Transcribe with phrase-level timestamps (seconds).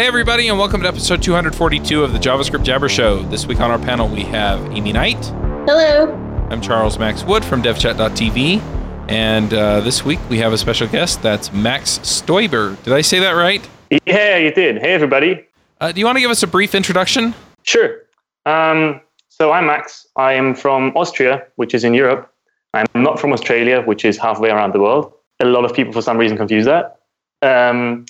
[0.00, 3.22] Hey, everybody, and welcome to episode 242 of the JavaScript Jabber Show.
[3.24, 5.22] This week on our panel, we have Aimee Knight.
[5.66, 6.10] Hello.
[6.48, 8.62] I'm Charles Max Wood from devchat.tv.
[9.10, 11.20] And uh, this week, we have a special guest.
[11.20, 12.82] That's Max Stoiber.
[12.82, 13.60] Did I say that right?
[14.06, 14.78] Yeah, you did.
[14.78, 15.44] Hey, everybody.
[15.82, 17.34] Uh, do you want to give us a brief introduction?
[17.64, 17.98] Sure.
[18.46, 20.06] Um, so I'm Max.
[20.16, 22.32] I am from Austria, which is in Europe.
[22.72, 25.12] I'm not from Australia, which is halfway around the world.
[25.40, 27.00] A lot of people, for some reason, confuse that.
[27.42, 28.06] Um,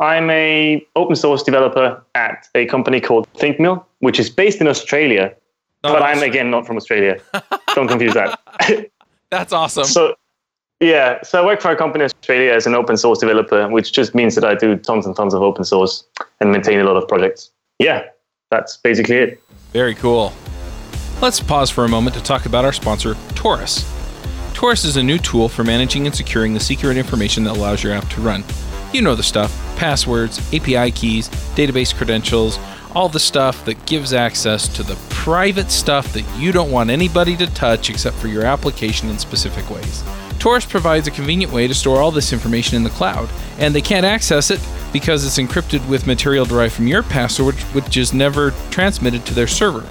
[0.00, 5.34] I'm a open source developer at a company called ThinkMill, which is based in Australia.
[5.84, 7.20] Oh, but I'm again not from Australia.
[7.74, 8.38] Don't confuse that.
[9.30, 9.84] That's awesome.
[9.84, 10.14] So,
[10.80, 13.92] yeah, so I work for a company in Australia as an open source developer, which
[13.92, 16.04] just means that I do tons and tons of open source
[16.40, 17.50] and maintain a lot of projects.
[17.78, 18.04] Yeah,
[18.50, 19.42] that's basically it.
[19.72, 20.32] Very cool.
[21.20, 23.82] Let's pause for a moment to talk about our sponsor, Torus.
[24.54, 27.92] Torus is a new tool for managing and securing the secret information that allows your
[27.92, 28.44] app to run.
[28.92, 32.58] You know the stuff passwords, API keys, database credentials,
[32.94, 37.36] all the stuff that gives access to the private stuff that you don't want anybody
[37.36, 40.02] to touch except for your application in specific ways.
[40.38, 43.80] Torus provides a convenient way to store all this information in the cloud, and they
[43.80, 44.60] can't access it
[44.92, 49.46] because it's encrypted with material derived from your password, which is never transmitted to their
[49.46, 49.86] server.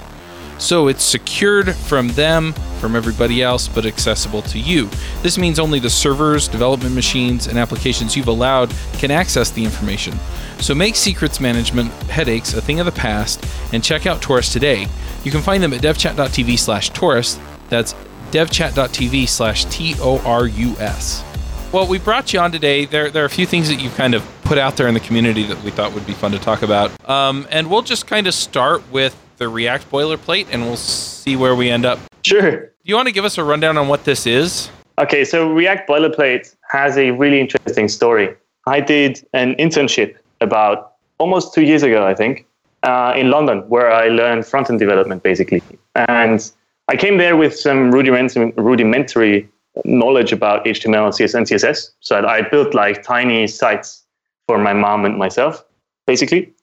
[0.57, 4.89] So it's secured from them, from everybody else, but accessible to you.
[5.21, 10.15] This means only the servers, development machines, and applications you've allowed can access the information.
[10.59, 14.87] So make secrets management headaches a thing of the past and check out Torus today.
[15.23, 17.39] You can find them at devchat.tv slash Torus.
[17.69, 17.93] That's
[18.31, 21.23] devchat.tv slash T O R U S.
[21.71, 22.85] Well, we brought you on today.
[22.85, 25.01] There, there are a few things that you've kind of put out there in the
[25.01, 26.91] community that we thought would be fun to talk about.
[27.09, 31.55] Um, and we'll just kind of start with the React boilerplate and we'll see where
[31.55, 31.99] we end up.
[32.23, 32.51] Sure.
[32.51, 34.69] Do you want to give us a rundown on what this is?
[34.99, 38.35] Okay, so React boilerplate has a really interesting story.
[38.65, 42.45] I did an internship about almost two years ago, I think,
[42.83, 45.61] uh, in London, where I learned front end development basically.
[45.95, 46.51] And
[46.87, 49.49] I came there with some rudimentary, rudimentary
[49.85, 51.91] knowledge about HTML, CSS, and CSS.
[51.99, 54.03] So I built like tiny sites
[54.47, 55.63] for my mom and myself,
[56.05, 56.53] basically.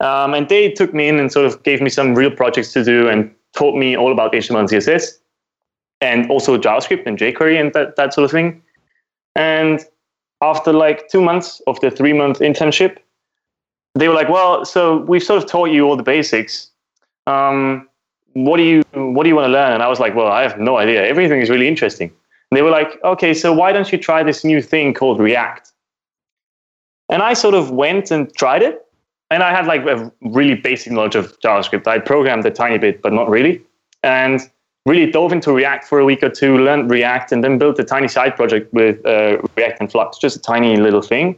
[0.00, 2.82] Um, and they took me in and sort of gave me some real projects to
[2.82, 5.18] do and taught me all about HTML and CSS
[6.00, 8.62] and also JavaScript and jQuery and that, that sort of thing.
[9.34, 9.84] And
[10.40, 12.96] after like two months of the three month internship,
[13.94, 16.70] they were like, well, so we've sort of taught you all the basics.
[17.26, 17.88] Um,
[18.32, 19.72] what do you what do you want to learn?
[19.72, 21.04] And I was like, well, I have no idea.
[21.04, 22.08] Everything is really interesting.
[22.08, 25.72] And they were like, okay, so why don't you try this new thing called React?
[27.08, 28.86] And I sort of went and tried it
[29.30, 31.86] and I had like a really basic knowledge of JavaScript.
[31.86, 33.62] I programmed a tiny bit, but not really.
[34.02, 34.40] And
[34.86, 37.84] really dove into React for a week or two, learned React, and then built a
[37.84, 41.36] tiny side project with uh, React and Flux, just a tiny little thing.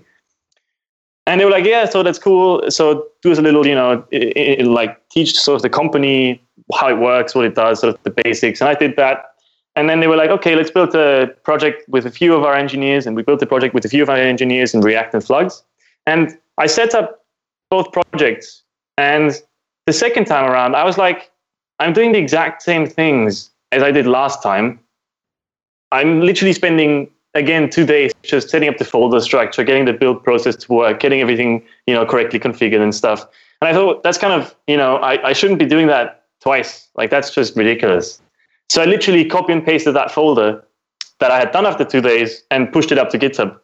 [1.27, 2.69] And they were like, "Yeah, so that's cool.
[2.71, 6.43] So do us a little, you know, it, it, like teach sort of the company
[6.75, 9.27] how it works, what it does, sort of the basics." And I did that.
[9.75, 12.55] And then they were like, "Okay, let's build a project with a few of our
[12.55, 15.25] engineers." And we built a project with a few of our engineers in React and
[15.25, 15.63] Flux.
[16.07, 17.22] And I set up
[17.73, 18.63] both projects.
[18.99, 19.33] And
[19.87, 21.31] the second time around, I was like,
[21.79, 24.79] I'm doing the exact same things as I did last time.
[25.91, 30.23] I'm literally spending again two days just setting up the folder structure, getting the build
[30.23, 33.27] process to work, getting everything you know correctly configured and stuff.
[33.63, 36.89] And I thought that's kind of you know I, I shouldn't be doing that twice.
[36.95, 38.21] Like that's just ridiculous.
[38.69, 40.63] So I literally copy and pasted that folder
[41.21, 43.59] that I had done after two days and pushed it up to GitHub,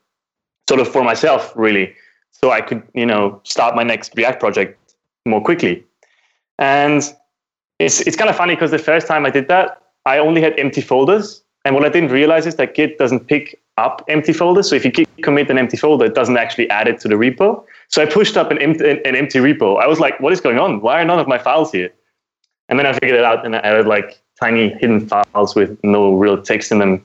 [0.67, 1.95] sort of for myself really
[2.41, 4.95] so I could, you know, start my next React project
[5.27, 5.85] more quickly.
[6.59, 7.03] And
[7.79, 10.59] it's it's kind of funny because the first time I did that, I only had
[10.59, 11.43] empty folders.
[11.65, 14.69] And what I didn't realize is that Git doesn't pick up empty folders.
[14.71, 17.63] So if you commit an empty folder, it doesn't actually add it to the repo.
[17.89, 19.81] So I pushed up an empty, an empty repo.
[19.81, 20.81] I was like, what is going on?
[20.81, 21.91] Why are none of my files here?
[22.69, 26.15] And then I figured it out and I added like tiny hidden files with no
[26.15, 27.05] real text in them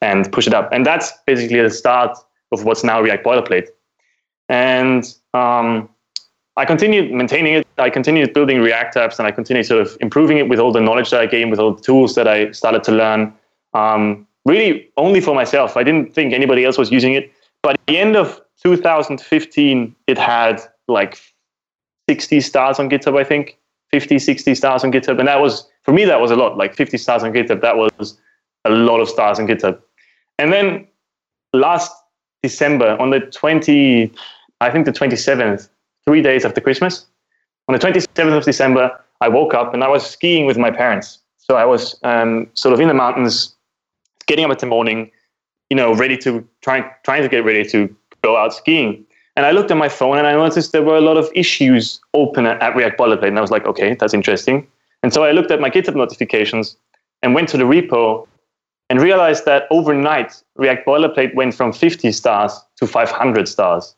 [0.00, 0.68] and push it up.
[0.72, 2.16] And that's basically the start
[2.52, 3.68] of what's now React Boilerplate.
[4.54, 5.88] And um,
[6.56, 7.66] I continued maintaining it.
[7.76, 10.80] I continued building React apps, and I continued sort of improving it with all the
[10.80, 13.34] knowledge that I gained, with all the tools that I started to learn.
[13.72, 15.76] Um, really, only for myself.
[15.76, 17.32] I didn't think anybody else was using it.
[17.62, 21.18] But at the end of 2015, it had like
[22.08, 23.58] 60 stars on GitHub, I think
[23.90, 26.56] 50, 60 stars on GitHub, and that was for me that was a lot.
[26.56, 28.20] Like 50 stars on GitHub, that was
[28.64, 29.80] a lot of stars on GitHub.
[30.38, 30.86] And then
[31.52, 31.90] last
[32.44, 34.12] December on the 20,
[34.64, 35.68] I think the 27th,
[36.06, 37.06] three days after Christmas.
[37.68, 38.90] On the 27th of December,
[39.20, 41.18] I woke up and I was skiing with my parents.
[41.38, 43.54] So I was um, sort of in the mountains,
[44.26, 45.10] getting up in the morning,
[45.68, 49.04] you know, ready to try trying to get ready to go out skiing.
[49.36, 52.00] And I looked at my phone and I noticed there were a lot of issues
[52.14, 53.28] open at, at React Boilerplate.
[53.28, 54.66] And I was like, okay, that's interesting.
[55.02, 56.76] And so I looked at my GitHub notifications
[57.22, 58.26] and went to the repo
[58.88, 63.94] and realized that overnight React Boilerplate went from 50 stars to 500 stars.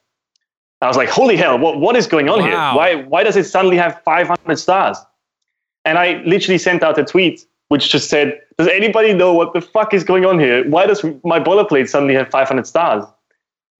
[0.82, 2.44] I was like, holy hell, what, what is going on wow.
[2.44, 2.56] here?
[2.56, 4.98] Why, why does it suddenly have 500 stars?
[5.84, 9.60] And I literally sent out a tweet which just said, Does anybody know what the
[9.60, 10.68] fuck is going on here?
[10.68, 13.04] Why does my boilerplate suddenly have 500 stars?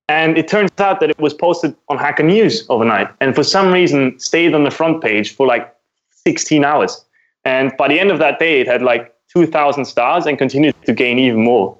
[0.08, 3.72] And it turns out that it was posted on Hacker News overnight and for some
[3.72, 5.74] reason stayed on the front page for like
[6.10, 7.04] 16 hours.
[7.44, 10.92] And by the end of that day, it had like 2,000 stars and continued to
[10.92, 11.76] gain even more.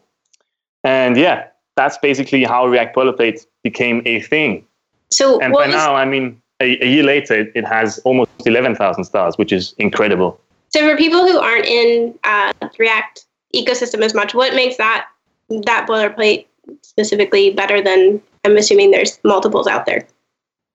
[0.82, 1.46] And yeah,
[1.76, 4.66] that's basically how React Boilerplate became a thing.
[5.10, 9.38] So and by now, I mean, a, a year later, it has almost 11,000 stars,
[9.38, 10.40] which is incredible.
[10.70, 13.24] So for people who aren't in uh, React
[13.54, 15.06] ecosystem as much, what makes that
[15.48, 16.46] that boilerplate
[16.82, 20.06] specifically better than I'm assuming there's multiples out there?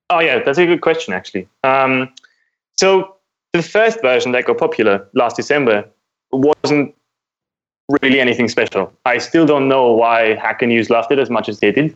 [0.10, 1.48] Oh yeah, that's a good question actually.
[1.64, 2.14] Um,
[2.78, 3.16] so
[3.54, 5.90] the first version that got popular last December
[6.32, 6.96] wasn't
[8.02, 8.94] really anything special.
[9.06, 11.96] I still don't know why Hacker News loved it as much as they did.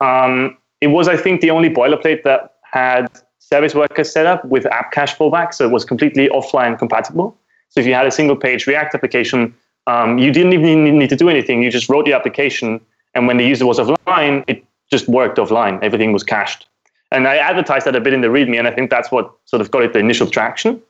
[0.00, 3.06] Um, it was, I think, the only boilerplate that had
[3.38, 7.38] service worker setup with app cache fallback, so it was completely offline compatible.
[7.68, 9.54] So if you had a single page React application,
[9.86, 11.62] um, you didn't even need to do anything.
[11.62, 12.80] You just wrote the application,
[13.14, 15.80] and when the user was offline, it just worked offline.
[15.82, 16.66] Everything was cached.
[17.12, 19.60] And I advertised that a bit in the README, and I think that's what sort
[19.60, 20.82] of got it the initial traction.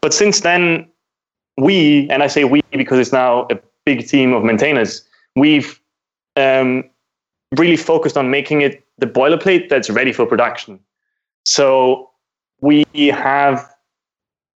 [0.00, 0.88] But since then,
[1.58, 5.02] we, and I say we because it's now a big team of maintainers,
[5.36, 5.78] we've
[6.36, 6.84] um,
[7.58, 10.78] really focused on making it the boilerplate that's ready for production.
[11.44, 12.10] So
[12.60, 13.66] we have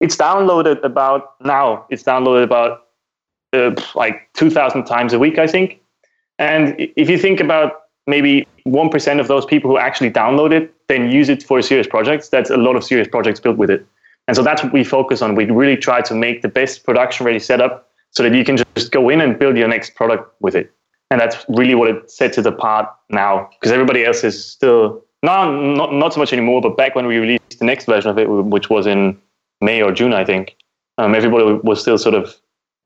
[0.00, 2.88] it's downloaded about now it's downloaded about
[3.52, 5.80] uh, like 2000 times a week i think.
[6.38, 11.10] And if you think about maybe 1% of those people who actually download it then
[11.10, 13.86] use it for serious projects that's a lot of serious projects built with it.
[14.28, 15.34] And so that's what we focus on.
[15.34, 18.92] We really try to make the best production ready setup so that you can just
[18.92, 20.72] go in and build your next product with it
[21.12, 25.74] and that's really what it sets it apart now because everybody else is still no
[25.74, 28.28] not, not so much anymore but back when we released the next version of it
[28.28, 29.16] which was in
[29.60, 30.56] may or june i think
[30.98, 32.34] um, everybody was still sort of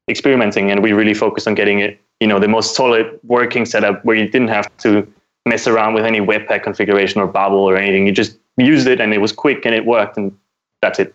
[0.09, 4.05] experimenting and we really focused on getting it you know the most solid working setup
[4.05, 5.07] where you didn't have to
[5.47, 8.07] mess around with any webpack configuration or babel or anything.
[8.07, 10.37] You just used it and it was quick and it worked and
[10.83, 11.15] that's it.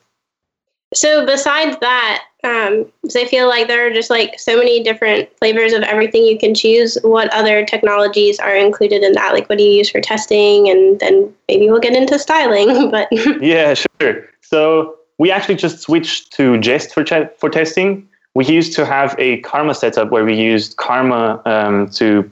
[0.93, 5.29] So besides that, um, because I feel like there are just like so many different
[5.37, 6.97] flavors of everything you can choose.
[7.03, 9.33] What other technologies are included in that?
[9.33, 10.69] Like, what do you use for testing?
[10.69, 12.89] And then maybe we'll get into styling.
[12.91, 13.07] But
[13.41, 14.27] yeah, sure.
[14.41, 18.07] So we actually just switched to Jest for ch- for testing.
[18.33, 22.29] We used to have a Karma setup where we used Karma um, to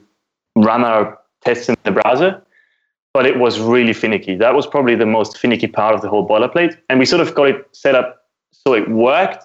[0.56, 2.42] run our tests in the browser,
[3.14, 4.34] but it was really finicky.
[4.34, 7.34] That was probably the most finicky part of the whole boilerplate, and we sort of
[7.34, 8.20] got it set up
[8.52, 9.44] so it worked,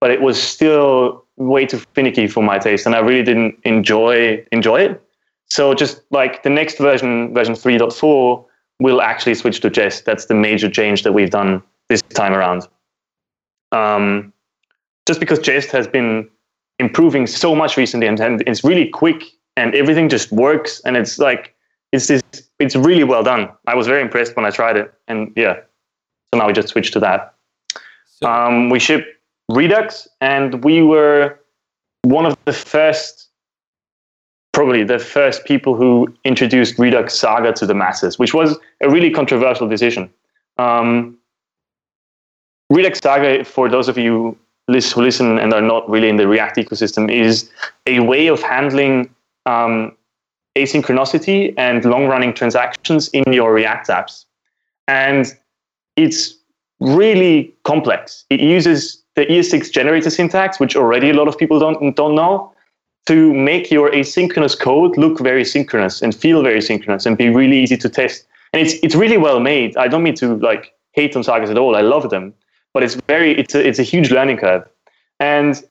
[0.00, 4.44] but it was still way too finicky for my taste, and I really didn't enjoy
[4.52, 5.02] enjoy it.
[5.50, 8.44] So just like the next version, version 3.4,
[8.80, 10.04] will actually switch to Jest.
[10.04, 12.68] That's the major change that we've done this time around.
[13.72, 14.32] Um,
[15.06, 16.28] just because Jest has been
[16.78, 19.24] improving so much recently, and, and it's really quick,
[19.56, 21.54] and everything just works, and it's like
[21.92, 22.22] it's this,
[22.58, 23.48] it's really well done.
[23.66, 25.56] I was very impressed when I tried it, and yeah,
[26.32, 27.34] so now we just switch to that.
[28.22, 29.19] Um, we ship
[29.50, 31.38] Redux, and we were
[32.02, 33.28] one of the first,
[34.52, 39.10] probably the first people who introduced Redux Saga to the masses, which was a really
[39.10, 40.10] controversial decision.
[40.58, 41.18] Um,
[42.70, 44.36] Redux Saga, for those of you
[44.68, 47.50] who listen and are not really in the React ecosystem, is
[47.86, 49.12] a way of handling
[49.46, 49.96] um,
[50.56, 54.24] asynchronicity and long running transactions in your React apps.
[54.86, 55.36] And
[55.96, 56.34] it's
[56.80, 58.24] really complex.
[58.30, 62.50] It uses the ES6 generator syntax, which already a lot of people don't, don't know,
[63.06, 67.58] to make your asynchronous code look very synchronous and feel very synchronous and be really
[67.58, 68.26] easy to test.
[68.52, 69.76] And it's it's really well made.
[69.76, 71.76] I don't mean to like hate on sagas at all.
[71.76, 72.32] I love them,
[72.72, 74.66] but it's very it's a, it's a huge learning curve.
[75.18, 75.62] And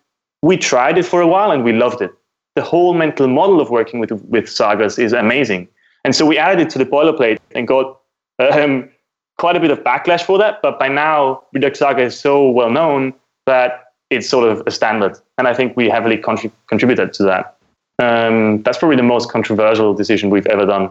[0.41, 2.11] we tried it for a while and we loved it.
[2.55, 5.67] The whole mental model of working with with sagas is amazing.
[6.05, 7.99] And so we added it to the boilerplate and got
[8.39, 8.89] um,
[9.37, 10.61] quite a bit of backlash for that.
[10.61, 13.13] But by now, Redux Saga is so well known
[13.49, 15.17] that it's sort of a standard.
[15.37, 17.57] And I think we heavily contrib- contributed to that.
[17.99, 20.89] Um, that's probably the most controversial decision we've ever done,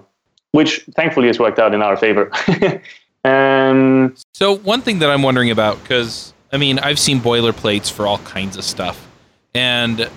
[0.53, 2.31] which thankfully has worked out in our favor.
[3.25, 8.07] um, so, one thing that I'm wondering about, because I mean, I've seen boilerplates for
[8.07, 9.07] all kinds of stuff.
[9.55, 10.09] And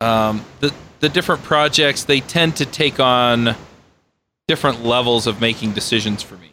[0.00, 3.54] um, the, the different projects, they tend to take on
[4.48, 6.50] different levels of making decisions for me.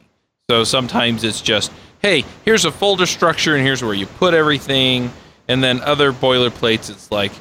[0.49, 5.11] So sometimes it's just, hey, here's a folder structure and here's where you put everything.
[5.47, 7.31] And then other boilerplates, it's like,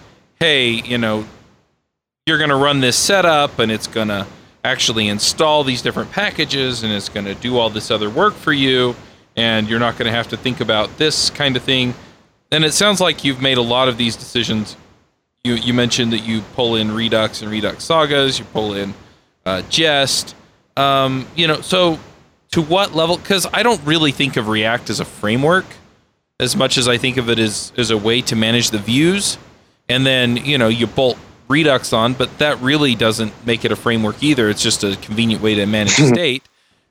[0.41, 1.25] hey, you know,
[2.27, 4.27] you're going to run this setup and it's going to
[4.65, 8.53] actually install these different packages and it's going to do all this other work for
[8.53, 8.95] you.
[9.37, 11.95] And you're not going to have to think about this kind of thing.
[12.51, 14.77] And it sounds like you've made a lot of these decisions.
[15.45, 18.95] You, you mentioned that you pull in Redux and Redux sagas, you pull in
[19.47, 20.35] uh, Jest.
[20.77, 21.99] Um, you know, so
[22.53, 23.17] to what level?
[23.17, 25.67] Because I don't really think of React as a framework
[26.41, 29.39] as much as I think of it as, as a way to manage the views.
[29.89, 33.77] And then, you know, you bolt Redux on, but that really doesn't make it a
[33.77, 34.49] framework either.
[34.49, 36.45] It's just a convenient way to manage state.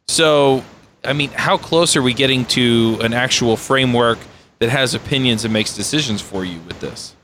[0.08, 0.64] So,
[1.06, 4.20] I mean, how close are we getting to an actual framework
[4.60, 7.16] that has opinions and makes decisions for you with this?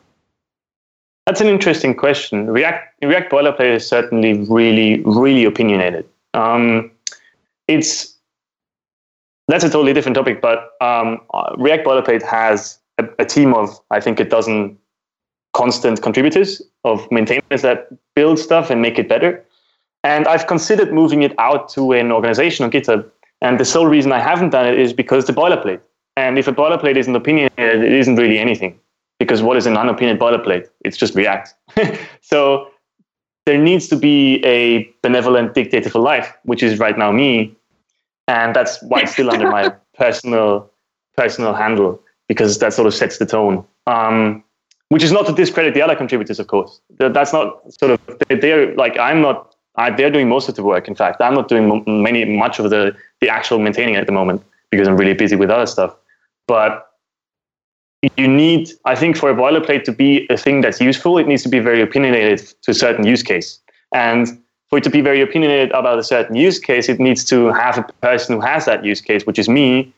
[1.25, 2.49] That's an interesting question.
[2.49, 6.07] React React boilerplate is certainly really, really opinionated.
[6.33, 6.91] Um,
[7.67, 8.12] it's
[9.47, 11.19] that's a totally different topic, but um,
[11.57, 14.77] React boilerplate has a, a, team of I think a dozen
[15.53, 19.43] constant contributors of maintainers that build stuff and make it better.
[20.03, 23.09] And I've considered moving it out to an organization on GitHub.
[23.41, 25.81] And the sole reason I haven't done it is because the boilerplate.
[26.17, 28.79] And if a boilerplate isn't opinionated, it isn't really anything.
[29.19, 30.67] Because what is an unopinionated boilerplate?
[30.83, 31.53] It's just React.
[32.21, 32.67] so
[33.45, 37.55] there needs to be a benevolent dictator for life, which is right now me.
[38.27, 40.69] And that's why it's still under my personal
[41.15, 43.65] personal handle, because that sort of sets the tone.
[43.85, 44.43] Um,
[44.89, 46.79] which is not to discredit the other contributors, of course.
[46.97, 47.99] That's not sort of
[48.29, 49.55] they're like I'm not.
[49.75, 50.87] I, they're doing most of the work.
[50.87, 54.43] In fact, I'm not doing many much of the the actual maintaining at the moment
[54.69, 55.95] because I'm really busy with other stuff.
[56.47, 56.87] But
[58.17, 61.43] you need, I think, for a boilerplate to be a thing that's useful, it needs
[61.43, 63.59] to be very opinionated to a certain use case.
[63.93, 64.42] And
[64.73, 67.77] for it to be very opinionated about a certain use case, it needs to have
[67.77, 69.93] a person who has that use case, which is me,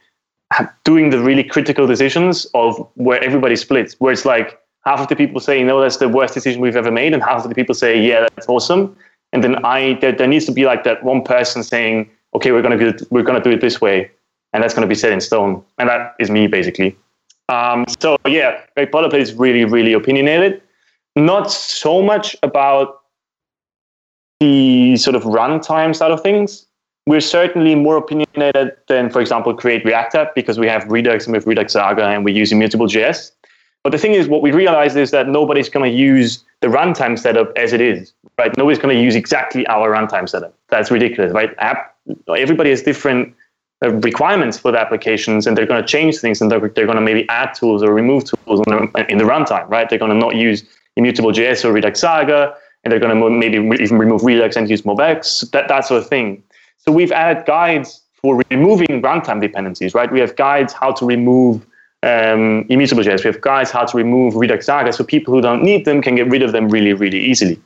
[0.83, 5.15] doing the really critical decisions of where everybody splits, where it's like half of the
[5.15, 7.73] people say, no, that's the worst decision we've ever made, and half of the people
[7.73, 8.93] say, yeah, that's awesome.
[9.31, 12.61] And then I, there, there needs to be like that one person saying, okay, we're
[12.61, 14.11] gonna do it, we're gonna do it this way,
[14.51, 16.97] and that's gonna be set in stone, and that is me basically.
[17.47, 20.61] Um, so yeah, React Boilerplate is really, really opinionated.
[21.15, 23.04] Not so much about
[24.39, 26.65] the sort of runtime side of things.
[27.07, 31.33] We're certainly more opinionated than, for example, Create React App because we have Redux and
[31.33, 33.31] we have Redux Saga and we use immutable JS.
[33.83, 37.19] But the thing is, what we realized is that nobody's going to use the runtime
[37.19, 38.55] setup as it is, right?
[38.57, 40.57] Nobody's going to use exactly our runtime setup.
[40.69, 41.53] That's ridiculous, right?
[41.59, 41.95] App,
[42.27, 43.35] everybody has different
[43.83, 46.97] uh, requirements for the applications, and they're going to change things, and they're, they're going
[46.97, 49.87] to maybe add tools or remove tools in the, in the runtime, right?
[49.87, 50.63] They're going to not use
[50.95, 54.83] immutable JS or Redux Saga, and they're going to maybe even remove Redux and use
[54.83, 56.43] MobX, that, that sort of thing.
[56.77, 60.11] So we've added guides for removing runtime dependencies, right?
[60.11, 61.65] We have guides how to remove
[62.03, 63.23] um, immutable JS.
[63.23, 66.15] We have guides how to remove Redux Saga so people who don't need them can
[66.15, 67.59] get rid of them really, really easily.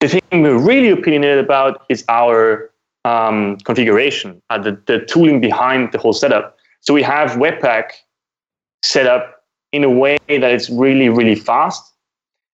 [0.00, 2.68] The thing we're really opinionated about is our
[3.04, 6.58] um, configuration, uh, the, the tooling behind the whole setup.
[6.80, 7.90] So we have Webpack
[8.82, 11.91] set up in a way that it's really, really fast.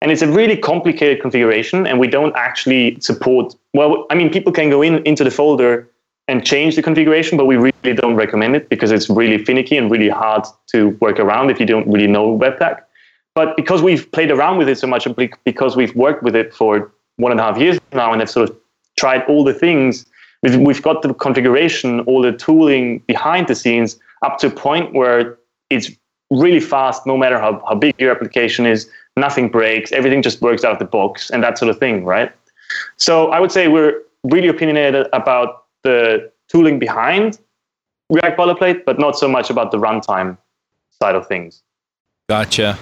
[0.01, 3.55] And it's a really complicated configuration, and we don't actually support.
[3.73, 5.89] Well, I mean, people can go in into the folder
[6.27, 9.89] and change the configuration, but we really don't recommend it because it's really finicky and
[9.89, 12.81] really hard to work around if you don't really know Webpack.
[13.33, 16.53] But because we've played around with it so much, and because we've worked with it
[16.53, 18.55] for one and a half years now and have sort of
[18.97, 20.05] tried all the things,
[20.43, 24.93] we've, we've got the configuration, all the tooling behind the scenes up to a point
[24.93, 25.37] where
[25.69, 25.91] it's
[26.29, 30.63] really fast, no matter how, how big your application is, nothing breaks, everything just works
[30.63, 32.31] out of the box and that sort of thing, right?
[32.97, 37.39] So I would say we're really opinionated about the tooling behind
[38.09, 40.37] React Boilerplate, but not so much about the runtime
[41.01, 41.63] side of things.
[42.29, 42.77] Gotcha.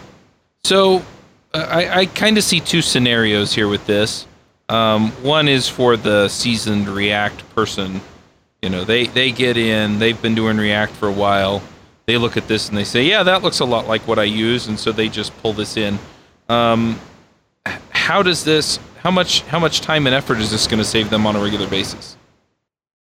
[0.63, 1.04] So
[1.54, 4.27] uh, I, I kind of see two scenarios here with this.
[4.70, 8.01] Um, one is for the seasoned React person.
[8.62, 11.62] You know, they, they get in, they've been doing React for a while.
[12.08, 14.24] They look at this and they say, yeah, that looks a lot like what I
[14.24, 14.68] use.
[14.68, 16.00] And so they just pull this in.
[16.49, 16.99] Um,
[17.89, 21.09] how does this, how much, how much time and effort is this going to save
[21.09, 22.17] them on a regular basis?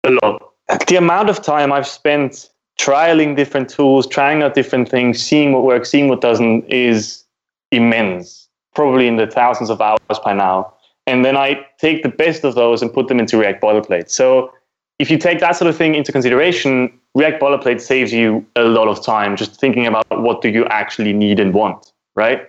[0.08, 0.54] a lot.
[0.88, 5.64] The amount of time I've spent trialing different tools, trying out different things, seeing what
[5.64, 7.24] works, seeing what doesn't is
[7.72, 10.74] immense, probably in the thousands of hours by now.
[11.06, 14.10] And then I take the best of those and put them into React Boilerplate.
[14.10, 14.52] So
[15.00, 18.88] if you take that sort of thing into consideration, React Boilerplate saves you a lot
[18.88, 22.48] of time just thinking about what do you actually need and want, right?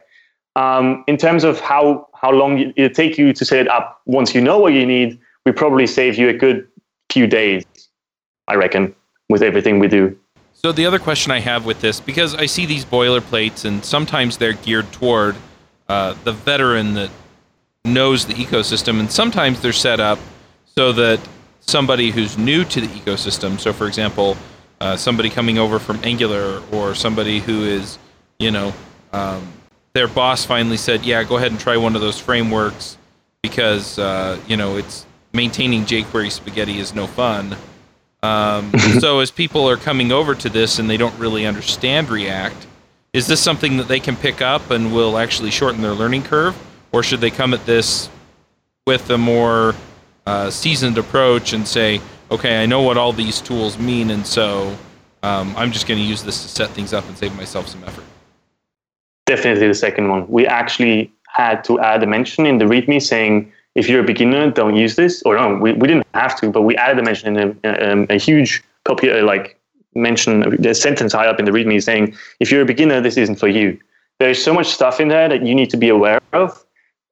[0.58, 4.34] Um, in terms of how, how long it'll take you to set it up once
[4.34, 6.66] you know what you need, we probably save you a good
[7.12, 7.64] few days,
[8.48, 8.92] I reckon,
[9.28, 10.18] with everything we do.
[10.54, 14.36] So the other question I have with this, because I see these boilerplates, and sometimes
[14.38, 15.36] they're geared toward
[15.88, 17.10] uh, the veteran that
[17.84, 20.18] knows the ecosystem, and sometimes they're set up
[20.64, 21.20] so that
[21.60, 24.36] somebody who's new to the ecosystem, so for example,
[24.80, 27.96] uh, somebody coming over from Angular or somebody who is,
[28.40, 28.74] you know,
[29.12, 29.52] um,
[29.98, 32.96] their boss finally said, "Yeah, go ahead and try one of those frameworks
[33.42, 37.56] because uh, you know it's maintaining jQuery spaghetti is no fun."
[38.22, 42.64] Um, so as people are coming over to this and they don't really understand React,
[43.12, 46.56] is this something that they can pick up and will actually shorten their learning curve,
[46.92, 48.08] or should they come at this
[48.86, 49.74] with a more
[50.26, 52.00] uh, seasoned approach and say,
[52.30, 54.76] okay, I know what all these tools mean, and so
[55.24, 57.82] um, I'm just going to use this to set things up and save myself some
[57.82, 58.04] effort?
[59.28, 60.26] Definitely the second one.
[60.26, 64.50] We actually had to add a mention in the README saying, if you're a beginner,
[64.50, 65.22] don't use this.
[65.26, 68.06] Or no, we, we didn't have to, but we added a mention in a, a,
[68.14, 69.60] a huge copy, uh, like
[69.94, 73.36] mention, a sentence high up in the README saying, if you're a beginner, this isn't
[73.36, 73.78] for you.
[74.18, 76.64] There's so much stuff in there that you need to be aware of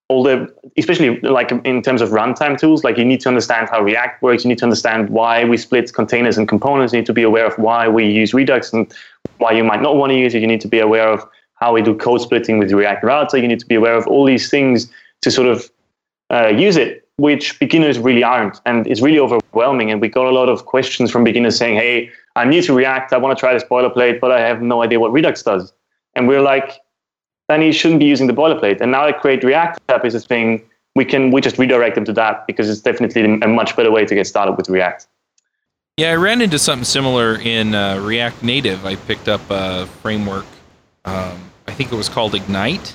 [0.08, 3.82] all the especially like in terms of runtime tools like you need to understand how
[3.82, 7.12] react works you need to understand why we split containers and components you need to
[7.12, 8.94] be aware of why we use redux and
[9.38, 11.72] why you might not want to use it you need to be aware of how
[11.72, 14.50] we do code splitting with react router you need to be aware of all these
[14.50, 14.90] things
[15.22, 15.70] to sort of
[16.30, 20.30] uh, use it which beginners really aren't and it's really overwhelming and we got a
[20.30, 23.52] lot of questions from beginners saying hey i'm new to react i want to try
[23.54, 25.72] this boilerplate but i have no idea what redux does
[26.14, 26.80] and we're like
[27.48, 28.80] then you shouldn't be using the boilerplate.
[28.80, 30.62] And now I create React app is a thing
[30.94, 34.04] we can we just redirect them to that because it's definitely a much better way
[34.04, 35.06] to get started with React.
[35.96, 38.84] Yeah, I ran into something similar in uh, React Native.
[38.84, 40.44] I picked up a framework.
[41.04, 42.94] Um, I think it was called Ignite.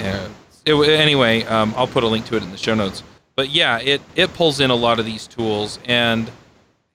[0.00, 0.28] Uh,
[0.64, 3.02] it, anyway, um, I'll put a link to it in the show notes.
[3.36, 6.30] But yeah, it it pulls in a lot of these tools, and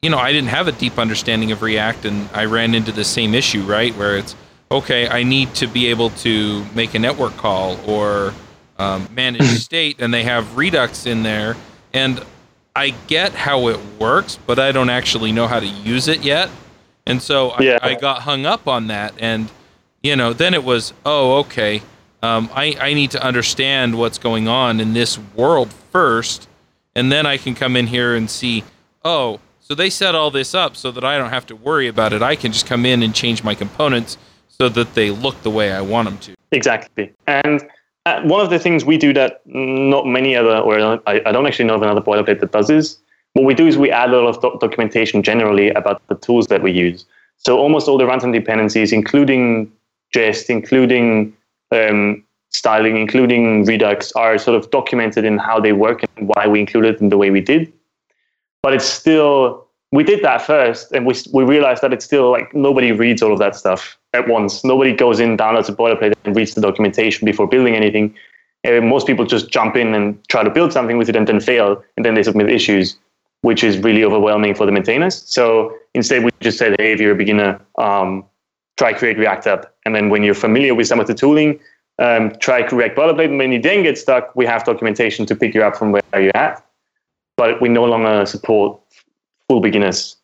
[0.02, 3.06] you know, I didn't have a deep understanding of React, and I ran into the
[3.06, 4.36] same issue, right, where it's
[4.70, 8.34] okay, I need to be able to make a network call or
[8.78, 11.56] um, manage state, and they have Redux in there.
[11.94, 12.24] And
[12.76, 16.50] I get how it works, but I don't actually know how to use it yet.
[17.06, 17.64] And so I.
[17.92, 19.14] I got hung up on that.
[19.20, 19.50] And,
[20.04, 21.82] you know, then it was, oh, okay,
[22.22, 26.48] um, I, I need to understand what's going on in this world first.
[26.94, 28.64] And then I can come in here and see,
[29.04, 32.14] oh, so they set all this up so that I don't have to worry about
[32.14, 32.22] it.
[32.22, 34.18] I can just come in and change my components
[34.50, 36.36] so that they look the way I want them to.
[36.52, 37.12] Exactly.
[37.26, 37.64] And
[38.06, 41.48] uh, one of the things we do that not many other, or I, I don't
[41.48, 43.00] actually know of another boilerplate that does is,
[43.34, 46.48] what we do is we add a lot of do- documentation generally about the tools
[46.48, 47.06] that we use.
[47.38, 49.72] So almost all the runtime dependencies, including
[50.14, 51.34] Jest, including
[51.72, 56.60] um, styling, including Redux, are sort of documented in how they work and why we
[56.60, 57.72] included them the way we did.
[58.62, 62.54] But it's still we did that first, and we we realized that it's still like
[62.54, 64.64] nobody reads all of that stuff at once.
[64.64, 68.16] Nobody goes in, downloads a boilerplate, and reads the documentation before building anything.
[68.66, 71.40] Uh, most people just jump in and try to build something with it and then
[71.40, 72.98] fail, and then they submit issues,
[73.42, 75.22] which is really overwhelming for the maintainers.
[75.28, 78.26] So instead, we just said, hey, if you're a beginner, um,
[78.78, 81.60] try create React app, and then when you're familiar with some of the tooling,
[82.00, 83.26] um, try React boilerplate.
[83.26, 86.02] And when you then get stuck, we have documentation to pick you up from where
[86.14, 86.66] you're at.
[87.38, 88.80] But we no longer support
[89.48, 90.18] full beginners.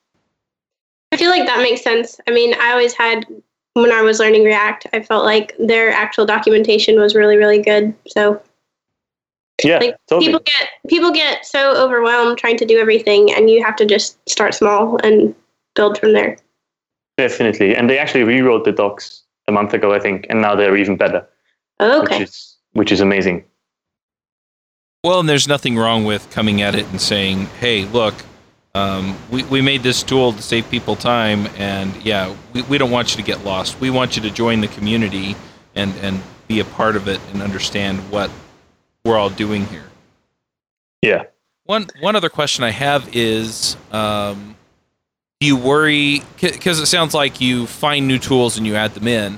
[1.11, 2.19] I feel like that makes sense.
[2.27, 3.25] I mean, I always had
[3.73, 7.93] when I was learning React, I felt like their actual documentation was really, really good.
[8.07, 8.41] So
[9.63, 10.27] yeah, like totally.
[10.27, 14.17] people get people get so overwhelmed trying to do everything, and you have to just
[14.29, 15.35] start small and
[15.75, 16.37] build from there.
[17.17, 20.77] Definitely, and they actually rewrote the docs a month ago, I think, and now they're
[20.77, 21.27] even better.
[21.81, 22.19] Oh, okay.
[22.19, 23.43] Which is which is amazing.
[25.03, 28.15] Well, and there's nothing wrong with coming at it and saying, "Hey, look,
[28.75, 32.91] um, we, we made this tool to save people time, and yeah, we, we don't
[32.91, 33.79] want you to get lost.
[33.81, 35.35] We want you to join the community
[35.75, 38.29] and, and be a part of it and understand what
[39.03, 39.89] we're all doing here.
[41.01, 41.23] Yeah.
[41.65, 44.55] One one other question I have is, um,
[45.39, 46.21] do you worry?
[46.41, 49.37] Because it sounds like you find new tools and you add them in.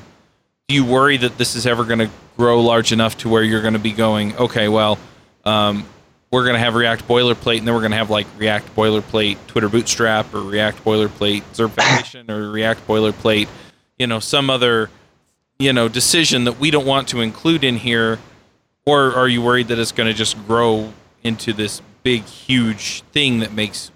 [0.67, 3.61] Do you worry that this is ever going to grow large enough to where you're
[3.61, 4.35] going to be going?
[4.35, 4.97] Okay, well,
[5.45, 5.85] um,
[6.31, 9.37] we're going to have React boilerplate, and then we're going to have like React boilerplate
[9.47, 13.47] Twitter Bootstrap or React boilerplate Zurb Foundation or React boilerplate,
[13.99, 14.89] you know, some other,
[15.59, 18.17] you know, decision that we don't want to include in here,
[18.85, 23.39] or are you worried that it's going to just grow into this big, huge thing
[23.39, 23.91] that makes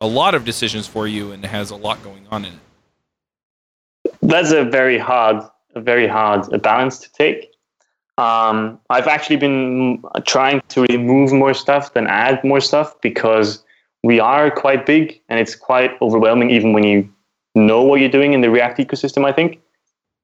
[0.00, 4.14] a lot of decisions for you and has a lot going on in it?
[4.22, 5.42] That's a very hard,
[5.74, 7.52] a very hard balance to take.
[8.18, 13.62] Um, I've actually been trying to remove more stuff than add more stuff because
[14.02, 17.12] we are quite big and it's quite overwhelming even when you
[17.54, 19.60] know what you're doing in the React ecosystem, I think,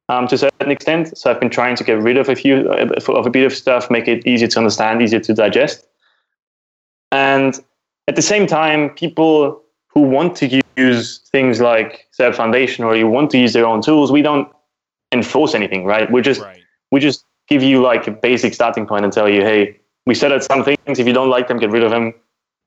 [0.09, 1.17] um, to a certain extent.
[1.19, 3.91] So I've been trying to get rid of a few of a bit of stuff,
[3.91, 5.87] make it easier to understand, easier to digest.
[7.11, 7.59] And
[8.09, 13.07] at the same time, people who want to use things like Zurb Foundation or you
[13.07, 14.49] want to use their own tools, we don't
[15.13, 16.11] enforce anything, right?
[16.11, 16.63] We're just right.
[16.91, 20.33] we just give you like a basic starting point and tell you, hey, we set
[20.33, 20.99] out some things.
[20.99, 22.15] If you don't like them, get rid of them.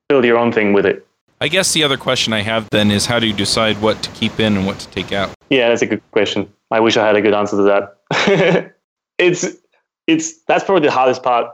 [0.07, 1.05] Build your own thing with it.
[1.41, 4.09] I guess the other question I have then is how do you decide what to
[4.11, 5.33] keep in and what to take out?
[5.49, 6.51] Yeah, that's a good question.
[6.71, 8.75] I wish I had a good answer to that.
[9.17, 9.45] it's
[10.07, 11.51] it's that's probably the hardest part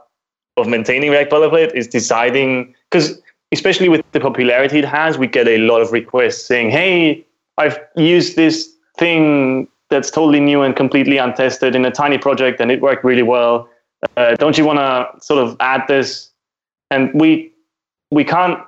[0.57, 3.19] of maintaining React Boilerplate is deciding because
[3.51, 7.25] especially with the popularity it has, we get a lot of requests saying, "Hey,
[7.57, 12.71] I've used this thing that's totally new and completely untested in a tiny project, and
[12.71, 13.69] it worked really well.
[14.17, 16.29] Uh, don't you want to sort of add this?"
[16.89, 17.51] And we
[18.11, 18.59] we can't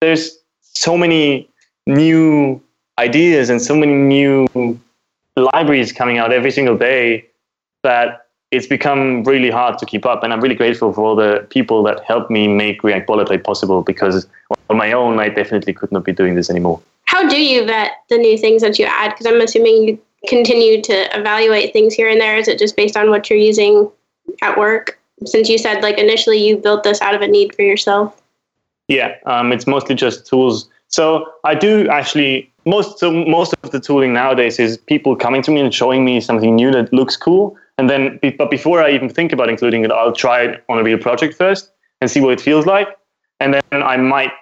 [0.00, 1.48] there's so many
[1.86, 2.60] new
[2.98, 4.46] ideas and so many new
[5.36, 7.26] libraries coming out every single day
[7.82, 10.24] that it's become really hard to keep up.
[10.24, 13.82] And I'm really grateful for all the people that helped me make React Boilerplate possible
[13.82, 14.26] because
[14.68, 16.80] on my own, I definitely could not be doing this anymore.
[17.04, 19.10] How do you vet the new things that you add?
[19.10, 22.36] Because I'm assuming you continue to evaluate things here and there.
[22.36, 23.90] Is it just based on what you're using
[24.42, 24.98] at work?
[25.24, 28.20] Since you said like initially you built this out of a need for yourself.
[28.88, 30.68] Yeah, um, it's mostly just tools.
[30.88, 35.50] So I do actually most so most of the tooling nowadays is people coming to
[35.50, 39.08] me and showing me something new that looks cool, and then but before I even
[39.08, 42.34] think about including it, I'll try it on a real project first and see what
[42.34, 42.88] it feels like,
[43.40, 44.32] and then I might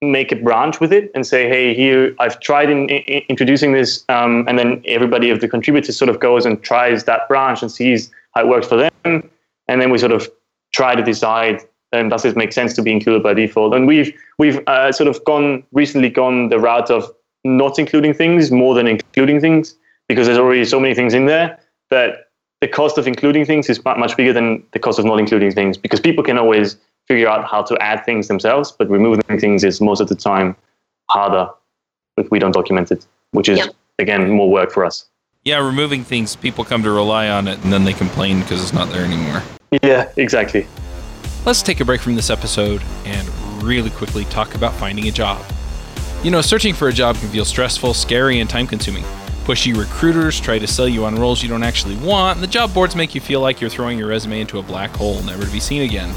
[0.00, 4.02] make a branch with it and say, hey, here I've tried in, in introducing this,
[4.08, 7.70] um, and then everybody of the contributors sort of goes and tries that branch and
[7.70, 9.30] sees how it works for them,
[9.68, 10.26] and then we sort of
[10.72, 11.60] try to decide
[11.92, 13.74] does it make sense to be included by default?
[13.74, 17.10] And we've we've uh, sort of gone recently gone the route of
[17.44, 19.74] not including things more than including things
[20.08, 21.58] because there's already so many things in there
[21.90, 22.25] that
[22.60, 25.76] the cost of including things is much bigger than the cost of not including things
[25.76, 29.80] because people can always figure out how to add things themselves, but removing things is
[29.80, 30.56] most of the time
[31.08, 31.48] harder
[32.16, 35.06] if we don't document it, which is again more work for us.
[35.44, 38.72] Yeah, removing things, people come to rely on it and then they complain because it's
[38.72, 39.42] not there anymore.
[39.82, 40.66] Yeah, exactly.
[41.44, 43.28] Let's take a break from this episode and
[43.62, 45.44] really quickly talk about finding a job.
[46.24, 49.04] You know, searching for a job can feel stressful, scary, and time consuming.
[49.46, 52.74] Pushy recruiters try to sell you on roles you don't actually want, and the job
[52.74, 55.52] boards make you feel like you're throwing your resume into a black hole, never to
[55.52, 56.12] be seen again.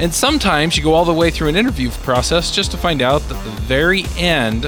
[0.00, 3.20] And sometimes you go all the way through an interview process just to find out
[3.28, 4.64] that the very end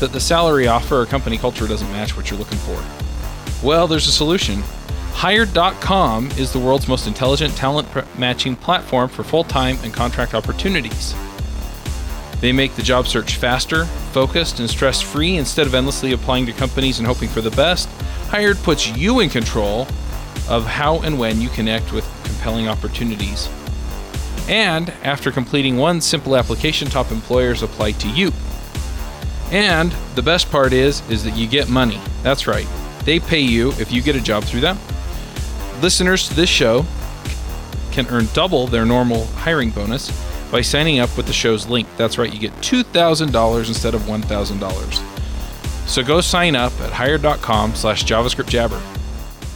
[0.00, 2.82] that the salary offer or company culture doesn't match what you're looking for.
[3.62, 4.62] Well, there's a solution.
[5.12, 7.86] Hired.com is the world's most intelligent talent
[8.18, 11.14] matching platform for full time and contract opportunities.
[12.42, 16.52] They make the job search faster, focused, and stress free instead of endlessly applying to
[16.52, 17.88] companies and hoping for the best.
[18.28, 19.86] Hired puts you in control
[20.46, 23.48] of how and when you connect with compelling opportunities.
[24.46, 28.30] And after completing one simple application, top employers apply to you.
[29.50, 31.98] And the best part is is that you get money.
[32.22, 32.66] That's right.
[33.06, 34.78] They pay you if you get a job through them
[35.82, 36.86] listeners to this show
[37.90, 40.10] can earn double their normal hiring bonus
[40.52, 41.88] by signing up with the show's link.
[41.96, 45.88] That's right, you get $2,000 instead of $1,000.
[45.88, 48.78] So go sign up at hired.com slash JavaScript Jabber.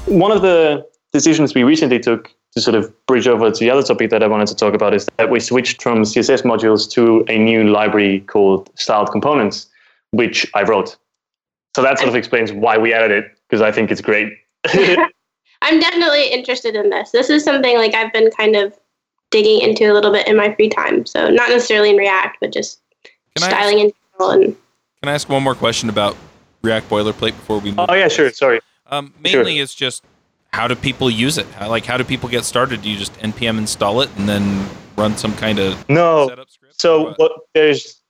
[0.06, 3.82] One of the decisions we recently took to sort of bridge over to the other
[3.82, 7.24] topic that I wanted to talk about is that we switched from CSS modules to
[7.28, 9.68] a new library called Styled Components,
[10.12, 10.96] which I wrote.
[11.76, 14.32] So that sort of explains why we added it, because I think it's great.
[15.62, 17.10] I'm definitely interested in this.
[17.10, 18.78] This is something like I've been kind of
[19.30, 21.06] digging into a little bit in my free time.
[21.06, 22.80] So not necessarily in React, but just
[23.36, 24.30] can styling in general.
[24.30, 24.56] And
[25.02, 26.16] can I ask one more question about
[26.62, 27.86] React boilerplate before we move?
[27.88, 28.30] Oh yeah, sure.
[28.30, 28.60] Sorry.
[28.88, 29.62] Um, mainly, sure.
[29.62, 30.04] it's just
[30.52, 31.46] how do people use it?
[31.48, 32.82] How, like, how do people get started?
[32.82, 36.30] Do you just npm install it and then run some kind of no?
[36.70, 37.18] So what?
[37.18, 38.00] What, there's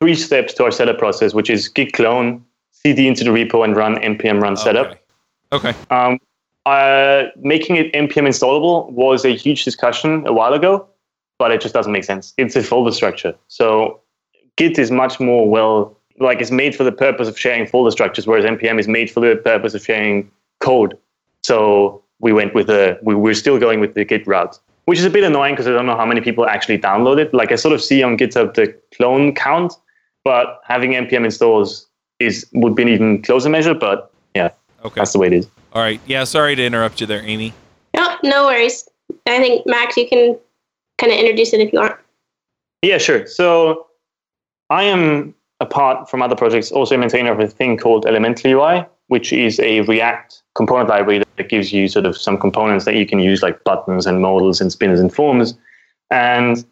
[0.00, 3.74] three steps to our setup process, which is git clone, cd into the repo, and
[3.76, 4.98] run npm run setup.
[5.52, 5.74] Okay.
[5.90, 6.18] Um,
[6.66, 10.86] uh, making it npm installable was a huge discussion a while ago,
[11.38, 12.34] but it just doesn't make sense.
[12.36, 13.34] It's a folder structure.
[13.48, 14.00] So
[14.56, 18.26] Git is much more well, like it's made for the purpose of sharing folder structures,
[18.26, 20.98] whereas npm is made for the purpose of sharing code.
[21.44, 25.04] So we went with the, we, we're still going with the Git route, which is
[25.04, 27.32] a bit annoying because I don't know how many people actually download it.
[27.32, 29.72] Like I sort of see on GitHub the clone count,
[30.24, 31.86] but having npm installs
[32.18, 33.74] is would be an even closer measure.
[33.74, 34.50] But yeah,
[34.84, 34.94] okay.
[34.96, 35.46] that's the way it is.
[35.76, 36.00] All right.
[36.06, 37.52] Yeah, sorry to interrupt you there, Aimee.
[37.94, 38.88] No, no worries.
[39.26, 40.38] I think Max, you can
[40.96, 41.96] kind of introduce it if you want.
[42.80, 43.26] Yeah, sure.
[43.26, 43.86] So
[44.70, 48.86] I am, apart from other projects, also a maintainer of a thing called Elemental UI,
[49.08, 53.04] which is a React component library that gives you sort of some components that you
[53.04, 55.58] can use, like buttons and modals and spinners and forms.
[56.10, 56.64] And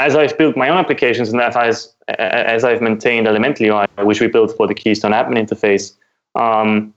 [0.00, 4.26] as I've built my own applications and as, as I've maintained Elemental UI, which we
[4.26, 5.92] built for the Keystone admin interface,
[6.34, 6.92] um,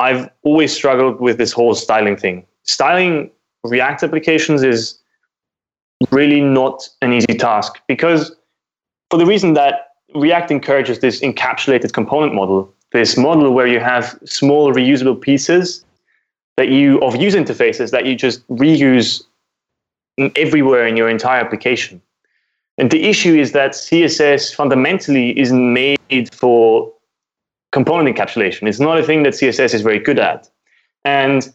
[0.00, 2.46] I've always struggled with this whole styling thing.
[2.64, 3.30] Styling
[3.64, 4.98] React applications is
[6.10, 8.34] really not an easy task because
[9.10, 14.18] for the reason that React encourages this encapsulated component model, this model where you have
[14.24, 15.84] small reusable pieces
[16.56, 19.22] that you of user interfaces that you just reuse
[20.36, 22.00] everywhere in your entire application.
[22.78, 26.92] And the issue is that CSS fundamentally isn't made for
[27.72, 28.68] component encapsulation.
[28.68, 30.48] It's not a thing that CSS is very good at.
[31.04, 31.52] And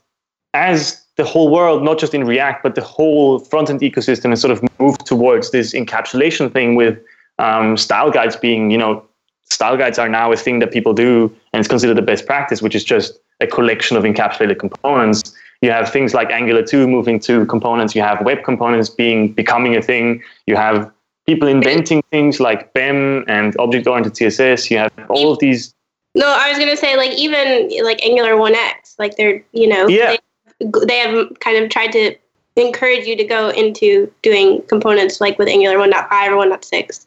[0.54, 4.52] as the whole world, not just in React, but the whole front-end ecosystem has sort
[4.52, 7.00] of moved towards this encapsulation thing with
[7.40, 9.04] um, style guides being, you know,
[9.50, 12.62] style guides are now a thing that people do and it's considered the best practice,
[12.62, 15.34] which is just a collection of encapsulated components.
[15.62, 17.94] You have things like Angular 2 moving to components.
[17.94, 20.24] You have web components being becoming a thing.
[20.48, 20.92] You have
[21.28, 24.72] people inventing things like BEM and object-oriented CSS.
[24.72, 25.74] You have all of these.
[26.14, 30.18] No, I was gonna say like even like Angular 1x, like they're you know yeah.
[30.60, 32.16] they, they have kind of tried to
[32.56, 35.92] encourage you to go into doing components like with Angular 1.5
[36.30, 37.06] or 1.6.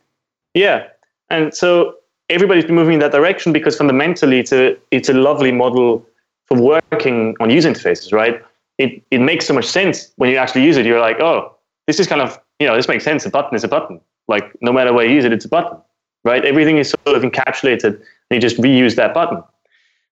[0.54, 0.86] Yeah,
[1.30, 1.96] and so
[2.30, 6.06] everybody's been moving in that direction because fundamentally it's a it's a lovely model
[6.46, 8.42] for working on user interfaces, right?
[8.78, 10.86] It it makes so much sense when you actually use it.
[10.86, 11.54] You're like, oh,
[11.86, 13.26] this is kind of you know this makes sense.
[13.26, 14.00] A button is a button.
[14.28, 15.78] Like no matter where you use it, it's a button,
[16.24, 16.44] right?
[16.44, 19.42] Everything is sort of encapsulated, and you just reuse that button.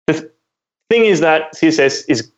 [0.07, 0.31] The th-
[0.90, 2.31] thing is that CSS is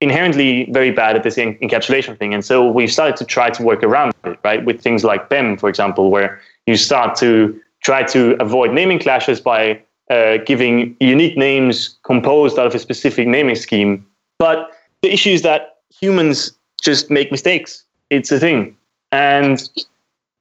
[0.00, 3.62] inherently very bad at this en- encapsulation thing, and so we've started to try to
[3.62, 4.64] work around it, right?
[4.64, 9.40] With things like BEM, for example, where you start to try to avoid naming clashes
[9.40, 14.04] by uh, giving unique names composed out of a specific naming scheme.
[14.38, 14.70] But
[15.02, 17.84] the issue is that humans just make mistakes.
[18.10, 18.76] It's a thing.
[19.12, 19.68] And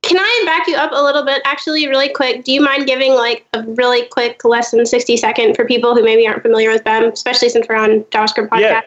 [0.03, 1.41] can I back you up a little bit?
[1.45, 5.55] Actually, really quick, do you mind giving like a really quick, less than 60 second
[5.55, 8.59] for people who maybe aren't familiar with BEM, especially since we're on JavaScript podcast?
[8.59, 8.81] Yeah.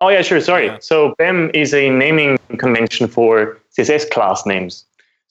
[0.00, 0.40] Oh, yeah, sure.
[0.40, 0.66] Sorry.
[0.66, 0.78] Yeah.
[0.80, 4.84] So BEM is a naming convention for CSS class names.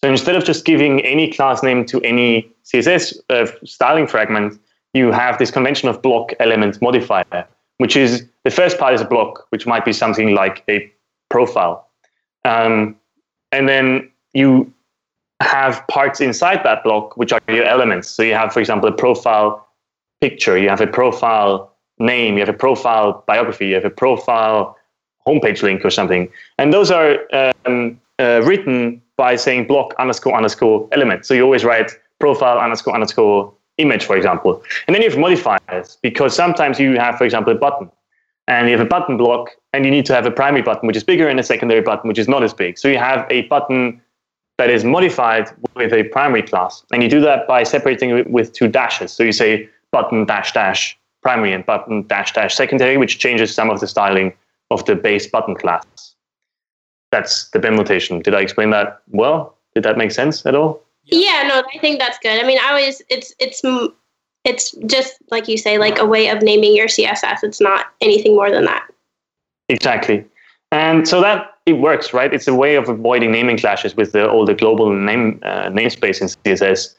[0.04, 4.60] So instead of just giving any class name to any CSS uh, styling fragment,
[4.94, 9.06] you have this convention of block element modifier, which is the first part is a
[9.06, 10.91] block, which might be something like a
[11.30, 11.88] profile.
[12.44, 12.96] Um,
[13.52, 14.74] and then you
[15.41, 18.10] have parts inside that block, which are your elements.
[18.10, 19.67] So you have, for example, a profile
[20.21, 24.77] picture, you have a profile name, you have a profile biography, you have a profile
[25.27, 26.30] homepage link or something.
[26.58, 27.19] And those are
[27.65, 31.25] um, uh, written by saying block underscore underscore element.
[31.25, 34.63] So you always write profile underscore underscore image, for example.
[34.88, 37.89] And then you have modifiers because sometimes you have, for example, a button
[38.47, 40.97] and you have a button block and you need to have a primary button which
[40.97, 42.77] is bigger and a secondary button which is not as big.
[42.77, 44.01] So you have a button
[44.62, 46.84] that is modified with a primary class.
[46.93, 49.12] And you do that by separating it with two dashes.
[49.12, 53.71] So you say button dash dash primary and button dash dash secondary, which changes some
[53.71, 54.34] of the styling
[54.69, 56.13] of the base button class.
[57.12, 58.21] That's the BEM notation.
[58.21, 59.58] Did I explain that well?
[59.74, 60.84] Did that make sense at all?
[61.06, 62.39] Yeah, no, I think that's good.
[62.39, 63.63] I mean, I always it's it's
[64.43, 67.39] it's just like you say, like a way of naming your CSS.
[67.41, 68.88] It's not anything more than that.
[69.69, 70.24] Exactly,
[70.71, 72.34] and so that it works, right?
[72.34, 76.21] It's a way of avoiding naming clashes with the all the global name uh, namespace
[76.21, 76.95] in CSS.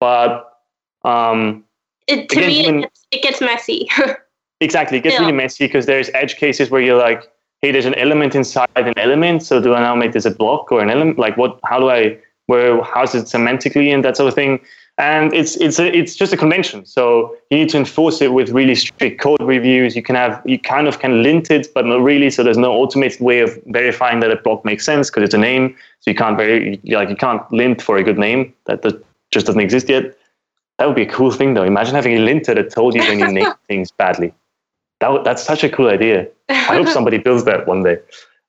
[0.00, 0.58] But
[1.04, 1.64] um,
[2.06, 3.88] it, to again, me, when, it, gets, it gets messy.
[4.60, 7.94] exactly, it gets really messy because there's edge cases where you're like, hey, there's an
[7.94, 9.42] element inside an element.
[9.42, 11.18] So do I now make this a block or an element?
[11.18, 11.60] Like what?
[11.64, 12.18] How do I?
[12.46, 12.82] Where?
[12.82, 14.60] How's it semantically and that sort of thing?
[15.02, 16.86] And it's it's a, it's just a convention.
[16.86, 19.96] So you need to enforce it with really strict code reviews.
[19.96, 22.30] You can have you kind of can lint it, but not really.
[22.30, 25.38] So there's no automated way of verifying that a block makes sense because it's a
[25.38, 25.74] name.
[25.98, 29.46] So you can't very like you can't lint for a good name that, that just
[29.46, 30.16] doesn't exist yet.
[30.78, 31.64] That would be a cool thing though.
[31.64, 34.32] Imagine having a linter that told you when you name things badly.
[35.00, 36.28] That, that's such a cool idea.
[36.48, 37.98] I hope somebody builds that one day.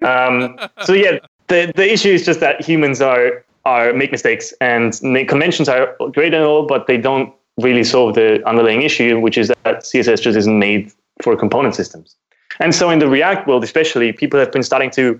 [0.03, 4.93] Um, so yeah, the the issue is just that humans are are make mistakes, and
[5.27, 9.47] conventions are great and all, but they don't really solve the underlying issue, which is
[9.63, 12.15] that CSS just isn't made for component systems.
[12.59, 15.19] And so in the React world, especially, people have been starting to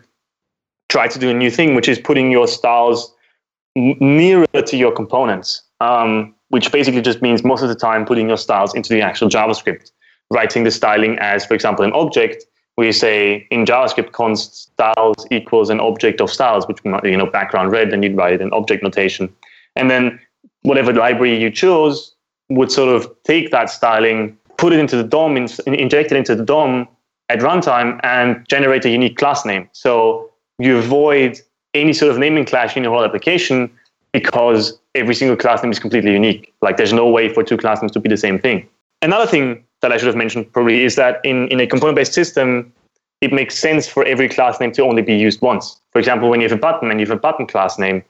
[0.89, 3.13] try to do a new thing, which is putting your styles
[3.75, 8.37] nearer to your components, um, which basically just means most of the time putting your
[8.37, 9.91] styles into the actual JavaScript,
[10.29, 12.45] writing the styling as, for example, an object
[12.77, 17.71] we say in JavaScript const styles equals an object of styles, which you know background
[17.71, 19.33] red, and you'd write an object notation,
[19.75, 20.19] and then
[20.63, 22.15] whatever library you chose
[22.49, 26.35] would sort of take that styling, put it into the DOM, in, inject it into
[26.35, 26.87] the DOM
[27.29, 29.69] at runtime, and generate a unique class name.
[29.71, 31.39] So you avoid
[31.73, 33.69] any sort of naming clash in your whole application
[34.11, 36.53] because every single class name is completely unique.
[36.61, 38.67] Like there's no way for two class names to be the same thing.
[39.01, 42.73] Another thing that I should have mentioned probably is that in, in a component-based system,
[43.21, 45.79] it makes sense for every class name to only be used once.
[45.91, 48.03] For example, when you have a button and you have a button class name,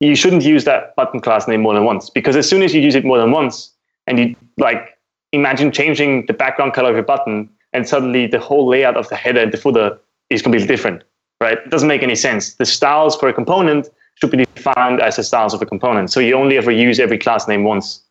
[0.00, 2.80] you shouldn't use that button class name more than once because as soon as you
[2.80, 3.72] use it more than once
[4.06, 4.96] and you like
[5.32, 9.16] imagine changing the background color of your button and suddenly the whole layout of the
[9.16, 9.98] header and the footer
[10.30, 11.02] is completely different,
[11.40, 11.58] right?
[11.58, 12.54] It doesn't make any sense.
[12.54, 16.10] The styles for a component should be defined as the styles of a component.
[16.10, 18.02] So you only ever use every class name once,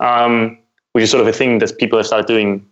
[0.00, 0.58] um,
[0.92, 2.66] which is sort of a thing that people have started doing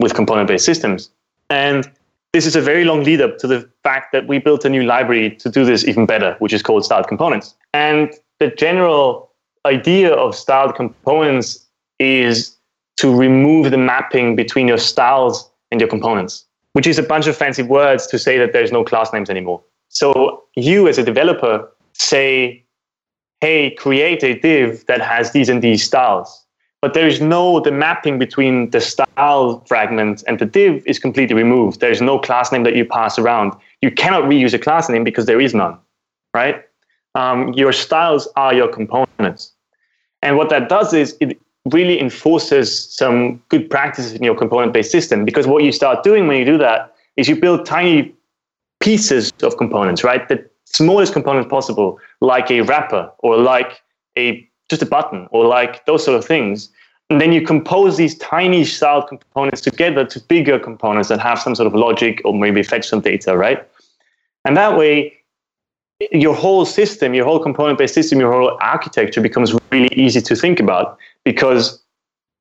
[0.00, 1.10] with component-based systems.
[1.50, 1.90] And
[2.32, 4.84] this is a very long lead up to the fact that we built a new
[4.84, 7.54] library to do this even better, which is called styled components.
[7.74, 9.30] And the general
[9.66, 11.66] idea of styled components
[11.98, 12.56] is
[12.96, 17.36] to remove the mapping between your styles and your components, which is a bunch of
[17.36, 19.62] fancy words to say that there's no class names anymore.
[19.88, 22.64] So you as a developer say,
[23.40, 26.46] hey, create a div that has these and these styles.
[26.82, 31.36] But there is no, the mapping between the style fragment and the div is completely
[31.36, 31.80] removed.
[31.80, 33.52] There's no class name that you pass around.
[33.82, 35.76] You cannot reuse a class name because there is none,
[36.32, 36.64] right?
[37.14, 39.52] Um, your styles are your components.
[40.22, 44.90] And what that does is it really enforces some good practices in your component based
[44.90, 48.14] system because what you start doing when you do that is you build tiny
[48.80, 50.26] pieces of components, right?
[50.28, 53.82] The smallest component possible, like a wrapper or like
[54.16, 56.70] a just a button or like those sort of things.
[57.10, 61.56] And then you compose these tiny styled components together to bigger components that have some
[61.56, 63.68] sort of logic or maybe fetch some data, right?
[64.44, 65.20] And that way,
[66.12, 70.36] your whole system, your whole component based system, your whole architecture becomes really easy to
[70.36, 71.82] think about because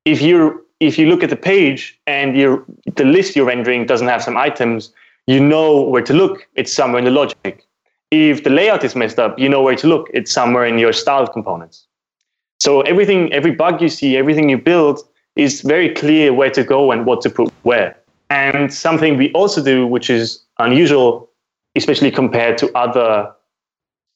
[0.06, 2.64] if you if you look at the page and you
[2.96, 4.94] the list you're rendering doesn't have some items,
[5.28, 6.48] you know where to look.
[6.56, 7.66] It's somewhere in the logic.
[8.12, 10.10] If the layout is messed up, you know where to look.
[10.14, 11.86] It's somewhere in your styled components.
[12.60, 15.00] So everything, every bug you see, everything you build
[15.36, 17.98] is very clear where to go and what to put where.
[18.30, 21.30] And something we also do, which is unusual,
[21.76, 23.32] especially compared to other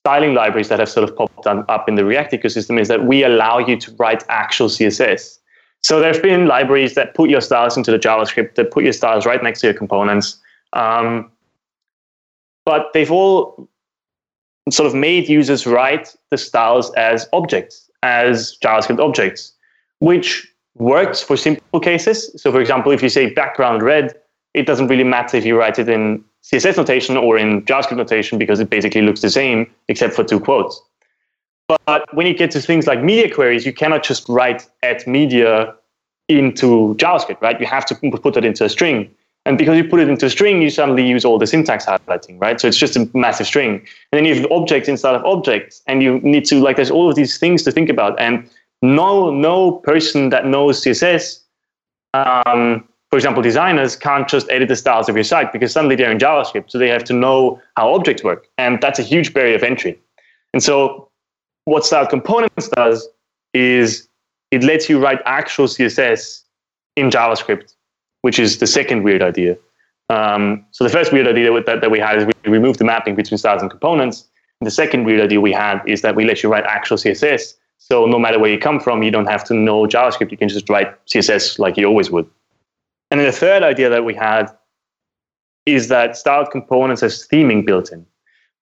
[0.03, 3.23] styling libraries that have sort of popped up in the React ecosystem, is that we
[3.23, 5.39] allow you to write actual CSS.
[5.81, 8.93] So there have been libraries that put your styles into the JavaScript, that put your
[8.93, 10.37] styles right next to your components.
[10.73, 11.31] Um,
[12.65, 13.69] but they've all
[14.69, 19.53] sort of made users write the styles as objects as JavaScript objects,
[19.99, 22.29] which works for simple cases.
[22.39, 24.13] So, for example, if you say background red,
[24.53, 28.37] it doesn't really matter if you write it in CSS notation or in JavaScript notation
[28.37, 30.79] because it basically looks the same except for two quotes.
[31.67, 35.73] But when you get to things like media queries, you cannot just write at media
[36.27, 37.59] into JavaScript, right?
[37.59, 39.09] You have to put it into a string.
[39.45, 42.39] And because you put it into a string, you suddenly use all the syntax highlighting,
[42.39, 42.59] right?
[42.61, 43.75] So it's just a massive string.
[44.11, 47.09] And then you have objects inside of objects, and you need to like there's all
[47.09, 48.17] of these things to think about.
[48.19, 48.49] And
[48.81, 51.39] no no person that knows CSS,
[52.13, 56.11] um, for example, designers can't just edit the styles of your site because suddenly they're
[56.11, 59.55] in JavaScript, so they have to know how objects work, and that's a huge barrier
[59.55, 59.99] of entry.
[60.53, 61.09] And so,
[61.65, 63.07] what Styled Components does
[63.53, 64.07] is
[64.51, 66.43] it lets you write actual CSS
[66.95, 67.72] in JavaScript
[68.23, 69.57] which is the second weird idea.
[70.09, 73.15] Um, so the first weird idea that, that we had is we removed the mapping
[73.15, 74.25] between styles and components.
[74.59, 77.53] And the second weird idea we had is that we let you write actual CSS.
[77.79, 80.31] So no matter where you come from, you don't have to know JavaScript.
[80.31, 82.25] You can just write CSS like you always would.
[83.11, 84.49] And then the third idea that we had
[85.65, 88.05] is that styled components has theming built in.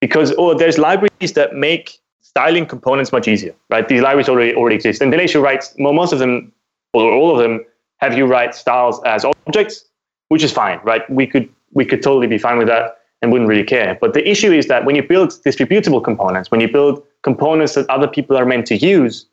[0.00, 3.86] Because oh, there's libraries that make styling components much easier, right?
[3.86, 5.00] These libraries already already exist.
[5.00, 6.52] And they let you write, well, most of them,
[6.92, 7.64] or all of them,
[8.02, 9.84] have you write styles as objects,
[10.28, 11.08] which is fine, right?
[11.08, 13.96] We could we could totally be fine with that and wouldn't really care.
[14.00, 17.88] But the issue is that when you build distributable components, when you build components that
[17.88, 19.26] other people are meant to use,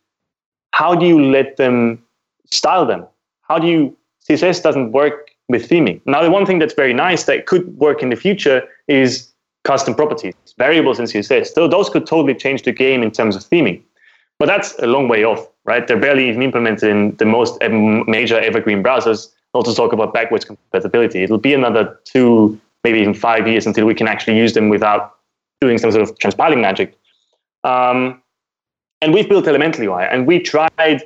[0.72, 2.02] how do you let them
[2.52, 3.06] style them?
[3.42, 3.98] How do you
[4.30, 6.00] CSS doesn't work with theming.
[6.06, 9.32] Now, the one thing that's very nice that could work in the future is
[9.64, 11.48] custom properties, variables in CSS.
[11.48, 13.82] So those could totally change the game in terms of theming.
[14.40, 15.86] But that's a long way off, right?
[15.86, 19.28] They're barely even implemented in the most major evergreen browsers.
[19.54, 21.24] Not to talk about backwards compatibility.
[21.24, 25.16] It'll be another two, maybe even five years until we can actually use them without
[25.60, 26.96] doing some sort of transpiling magic.
[27.64, 28.22] Um,
[29.02, 31.04] and we've built Elemental UI, and we tried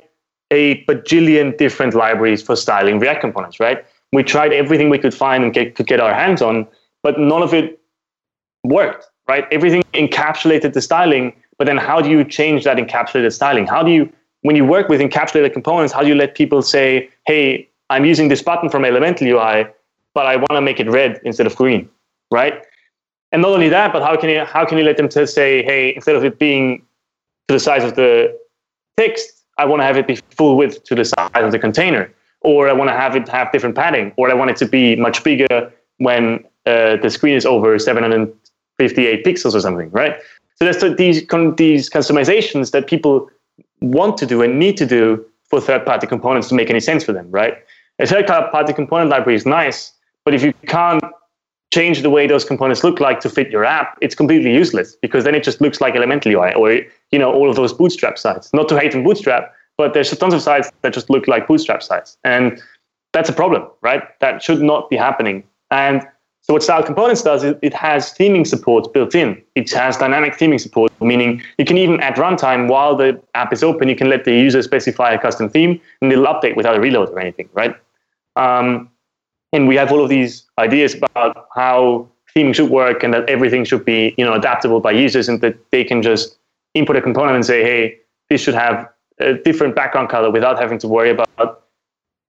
[0.50, 3.84] a bajillion different libraries for styling React components, right?
[4.12, 6.66] We tried everything we could find and get, could get our hands on,
[7.02, 7.80] but none of it
[8.62, 9.46] worked, right?
[9.50, 13.66] Everything encapsulated the styling, but then how do you change that encapsulated styling?
[13.66, 17.08] How do you when you work with encapsulated components, how do you let people say,
[17.26, 19.66] hey, I'm using this button from Elemental UI,
[20.12, 21.88] but I want to make it red instead of green,
[22.30, 22.62] right?
[23.32, 25.62] And not only that, but how can you how can you let them to say,
[25.64, 26.84] hey, instead of it being
[27.48, 28.38] to the size of the
[28.96, 32.12] text, I want to have it be full width to the size of the container,
[32.40, 34.94] or I want to have it have different padding, or I want it to be
[34.96, 40.16] much bigger when uh, the screen is over 758 pixels or something, right?
[40.56, 41.26] So there's these
[41.56, 43.28] these customizations that people
[43.80, 47.12] want to do and need to do for third-party components to make any sense for
[47.12, 47.54] them, right?
[47.98, 49.92] A third-party component library is nice,
[50.24, 51.04] but if you can't
[51.72, 55.24] change the way those components look like to fit your app, it's completely useless because
[55.24, 56.72] then it just looks like Elemental UI or
[57.10, 58.52] you know all of those Bootstrap sites.
[58.52, 61.82] Not to hate on Bootstrap, but there's tons of sites that just look like Bootstrap
[61.82, 62.62] sites, and
[63.12, 64.02] that's a problem, right?
[64.20, 65.44] That should not be happening.
[65.70, 66.06] And
[66.46, 69.42] so what Styled Components does is it has theming support built in.
[69.54, 73.62] It has dynamic theming support, meaning you can even at runtime while the app is
[73.62, 76.80] open, you can let the user specify a custom theme and it'll update without a
[76.80, 77.74] reload or anything, right?
[78.36, 78.90] Um,
[79.54, 83.64] and we have all of these ideas about how theming should work and that everything
[83.64, 86.36] should be, you know, adaptable by users and that they can just
[86.74, 87.96] input a component and say, hey,
[88.28, 88.86] this should have
[89.18, 91.63] a different background color without having to worry about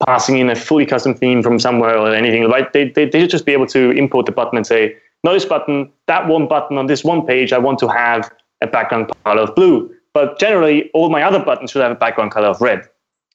[0.06, 2.48] passing in a fully custom theme from somewhere or anything.
[2.50, 5.34] Like they, they, they should just be able to import the button and say, no,
[5.34, 8.30] this button, that one button on this one page, I want to have
[8.62, 9.93] a background color of blue.
[10.14, 12.88] But generally, all my other buttons should have a background color of red.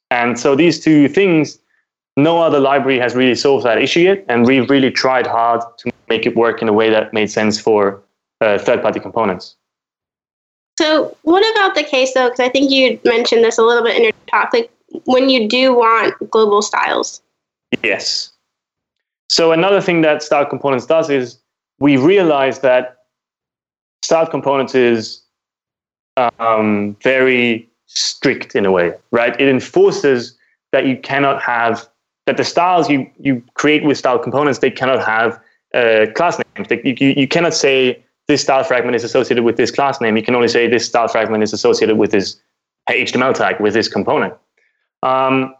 [0.09, 1.59] And so these two things,
[2.17, 4.25] no other library has really solved that issue yet.
[4.27, 7.59] And we've really tried hard to make it work in a way that made sense
[7.59, 8.01] for
[8.41, 9.55] uh, third party components.
[10.77, 12.29] So, what about the case though?
[12.29, 14.51] Because I think you mentioned this a little bit in your talk.
[14.53, 14.71] Like,
[15.05, 17.21] when you do want global styles.
[17.83, 18.31] Yes.
[19.29, 21.37] So another thing that Styled Components does is
[21.79, 22.97] we realize that
[24.01, 25.21] Styled Components is
[26.17, 29.39] um, very strict in a way, right?
[29.39, 30.37] It enforces
[30.71, 31.87] that you cannot have
[32.25, 35.39] that the styles you you create with Styled Components they cannot have
[35.73, 36.67] uh, class names.
[36.67, 40.15] They, you, you cannot say this style fragment is associated with this class name.
[40.17, 42.37] You can only say this style fragment is associated with this
[42.89, 44.33] HTML tag with this component.
[45.03, 45.55] Um,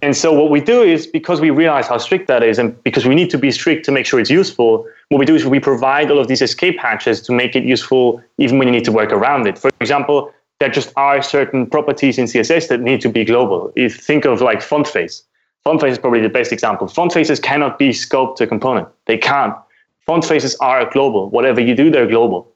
[0.00, 3.04] and so what we do is because we realize how strict that is, and because
[3.04, 5.58] we need to be strict to make sure it's useful, what we do is we
[5.58, 8.92] provide all of these escape hatches to make it useful even when you need to
[8.92, 9.58] work around it.
[9.58, 13.72] For example, there just are certain properties in CSS that need to be global.
[13.74, 15.24] If think of like font face.
[15.64, 16.86] Font face is probably the best example.
[16.86, 18.88] Font faces cannot be scoped to a component.
[19.06, 19.54] They can't.
[20.06, 21.28] Font faces are global.
[21.30, 22.50] Whatever you do, they're global.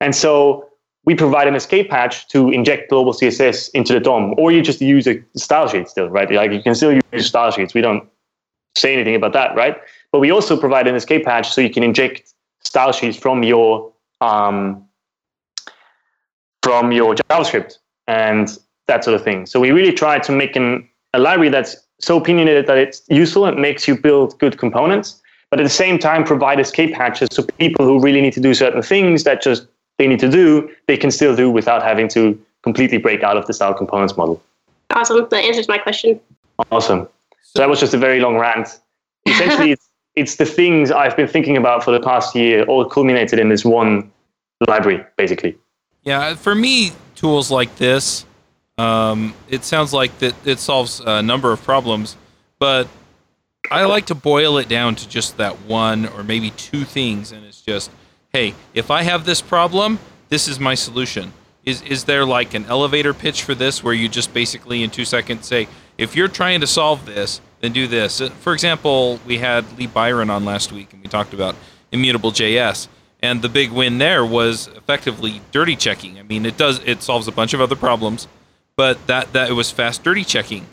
[0.00, 0.68] And so
[1.06, 4.80] we provide an escape hatch to inject global CSS into the DOM, or you just
[4.80, 6.30] use a style sheet still, right?
[6.30, 7.72] Like you can still use style sheets.
[7.74, 8.06] We don't
[8.76, 9.76] say anything about that, right?
[10.10, 12.34] But we also provide an escape hatch so you can inject
[12.64, 14.84] style sheets from your um,
[16.62, 17.78] from your JavaScript
[18.08, 19.46] and that sort of thing.
[19.46, 23.46] So we really try to make an, a library that's so opinionated that it's useful
[23.46, 27.44] and makes you build good components, but at the same time provide escape hatches so
[27.58, 29.68] people who really need to do certain things that just
[29.98, 33.46] they need to do, they can still do without having to completely break out of
[33.46, 34.42] the styled components model.
[34.90, 35.26] Awesome.
[35.30, 36.20] That answers my question.
[36.70, 37.08] Awesome.
[37.42, 38.68] So that was just a very long rant.
[39.26, 43.38] Essentially, it's, it's the things I've been thinking about for the past year, all culminated
[43.38, 44.10] in this one
[44.66, 45.56] library, basically.
[46.02, 48.24] Yeah, for me, tools like this,
[48.78, 52.16] um, it sounds like that it solves a number of problems,
[52.58, 52.88] but
[53.70, 57.44] I like to boil it down to just that one or maybe two things, and
[57.44, 57.90] it's just
[58.36, 61.32] hey, if I have this problem, this is my solution.
[61.64, 65.06] Is is there like an elevator pitch for this where you just basically in 2
[65.06, 68.20] seconds say, if you're trying to solve this, then do this.
[68.20, 71.56] Uh, for example, we had Lee Byron on last week and we talked about
[71.90, 72.88] immutable JS
[73.20, 76.18] and the big win there was effectively dirty checking.
[76.18, 78.28] I mean, it does it solves a bunch of other problems,
[78.76, 80.66] but that that it was fast dirty checking.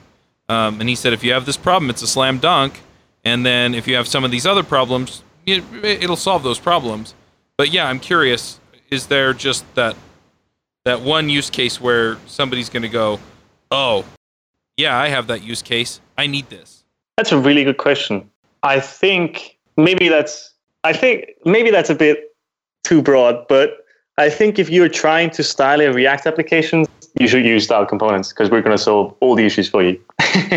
[0.50, 2.82] Um, and he said if you have this problem, it's a slam dunk,
[3.24, 7.16] and then if you have some of these other problems, it, it'll solve those problems
[7.58, 8.60] but yeah, I'm curious.
[8.90, 9.96] Is there just that
[10.86, 13.20] that one use case where somebody's going to go,
[13.72, 14.06] "Oh,
[14.78, 16.00] yeah, I have that use case.
[16.18, 16.84] I need this."
[17.18, 18.30] That's a really good question.
[18.64, 22.36] I think maybe that's I think maybe that's a bit
[22.84, 23.86] too broad, but
[24.18, 26.86] I think if you're trying to style a React application,
[27.20, 30.00] you should use styled components because we're going to solve all the issues for you.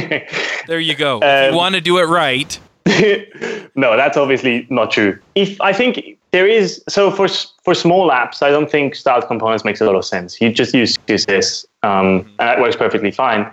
[0.66, 1.16] there you go.
[1.16, 2.58] Um, if you want to do it right.
[3.74, 5.18] no, that's obviously not true.
[5.34, 7.28] If I think there is so for
[7.64, 10.38] for small apps, I don't think styled components makes a lot of sense.
[10.38, 12.28] You just use CSS, um, mm-hmm.
[12.28, 13.50] and that works perfectly fine.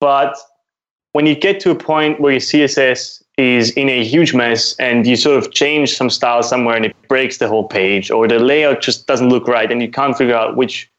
[0.00, 0.36] But
[1.12, 5.06] when you get to a point where your CSS is in a huge mess and
[5.06, 8.40] you sort of change some style somewhere and it breaks the whole page, or the
[8.40, 10.90] layout just doesn't look right, and you can't figure out which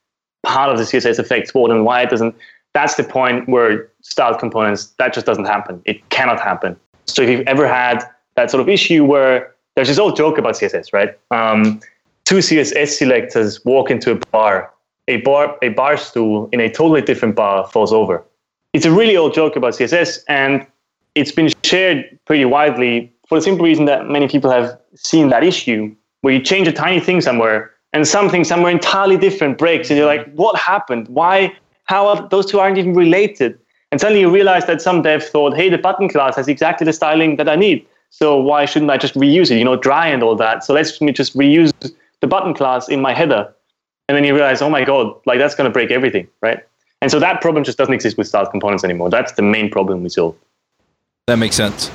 [0.43, 2.36] part of the CSS affects what and why it doesn't.
[2.73, 5.82] That's the point where styled components that just doesn't happen.
[5.84, 6.80] It cannot happen.
[7.05, 8.01] So if you've ever had
[8.38, 11.15] that sort of issue where there's this old joke about CSS, right?
[11.30, 11.80] Um,
[12.25, 14.73] two CSS selectors walk into a bar.
[15.07, 18.25] A bar a bar stool in a totally different bar falls over.
[18.73, 20.65] It's a really old joke about CSS, and
[21.13, 25.43] it's been shared pretty widely for the simple reason that many people have seen that
[25.43, 29.97] issue where you change a tiny thing somewhere and something somewhere entirely different breaks and
[29.97, 31.53] you're like what happened why
[31.86, 33.57] how are, those two aren't even related
[33.91, 36.93] and suddenly you realize that some dev thought hey the button class has exactly the
[36.93, 39.58] styling that i need so why shouldn't i just reuse it?
[39.58, 40.64] You know dry and all that.
[40.64, 41.72] So let's me just reuse
[42.22, 43.53] the button class in my header.
[44.08, 46.60] And then you realize oh my god like that's going to break everything right?
[47.01, 49.10] And so that problem just doesn't exist with styled components anymore.
[49.10, 50.36] That's the main problem we solve.
[51.28, 51.91] That makes sense.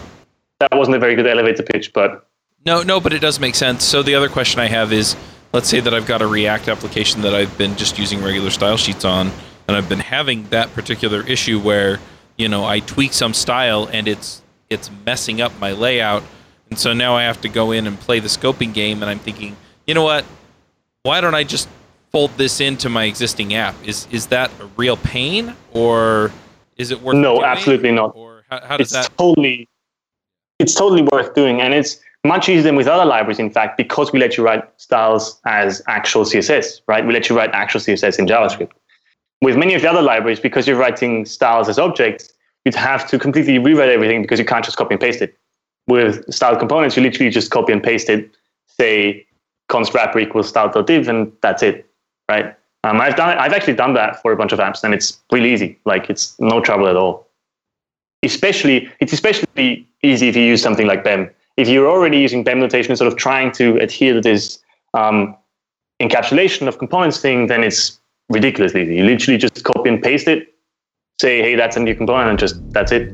[0.60, 2.28] that wasn't a very good elevator pitch but
[2.64, 3.84] No, no, but it does make sense.
[3.84, 5.16] So the other question I have is,
[5.52, 8.76] let's say that I've got a React application that I've been just using regular style
[8.76, 9.32] sheets on,
[9.66, 11.98] and I've been having that particular issue where,
[12.36, 14.41] you know, I tweak some style and it's
[14.72, 16.22] it's messing up my layout,
[16.70, 19.18] and so now I have to go in and play the scoping game, and I'm
[19.18, 19.56] thinking,
[19.86, 20.24] you know what?
[21.02, 21.68] Why don't I just
[22.10, 23.74] fold this into my existing app?
[23.84, 26.32] Is is that a real pain, or
[26.76, 27.16] is it worth?
[27.16, 28.16] No, absolutely not.
[28.16, 29.16] Or how, how does it's that?
[29.16, 29.68] totally
[30.58, 34.12] it's totally worth doing and it's much easier than with other libraries in fact because
[34.12, 38.18] we let you write styles as actual css right we let you write actual css
[38.18, 38.70] in javascript
[39.40, 42.31] with many of the other libraries because you're writing styles as objects
[42.64, 45.36] you'd have to completely rewrite everything because you can't just copy and paste it
[45.88, 48.36] with styled components you literally just copy and paste it
[48.66, 49.26] say
[49.68, 51.86] const wrapper equals styled.div and that's it
[52.28, 52.54] right
[52.84, 55.52] um, I've done I've actually done that for a bunch of apps and it's really
[55.52, 57.28] easy like it's no trouble at all
[58.22, 61.30] especially it's especially easy if you use something like BEM.
[61.56, 64.58] If you're already using BEM notation and sort of trying to adhere to this
[64.94, 65.36] um,
[66.00, 68.96] encapsulation of components thing, then it's ridiculously easy.
[68.96, 70.51] You literally just copy and paste it,
[71.22, 73.12] say, hey, that's a new component, and just that's it.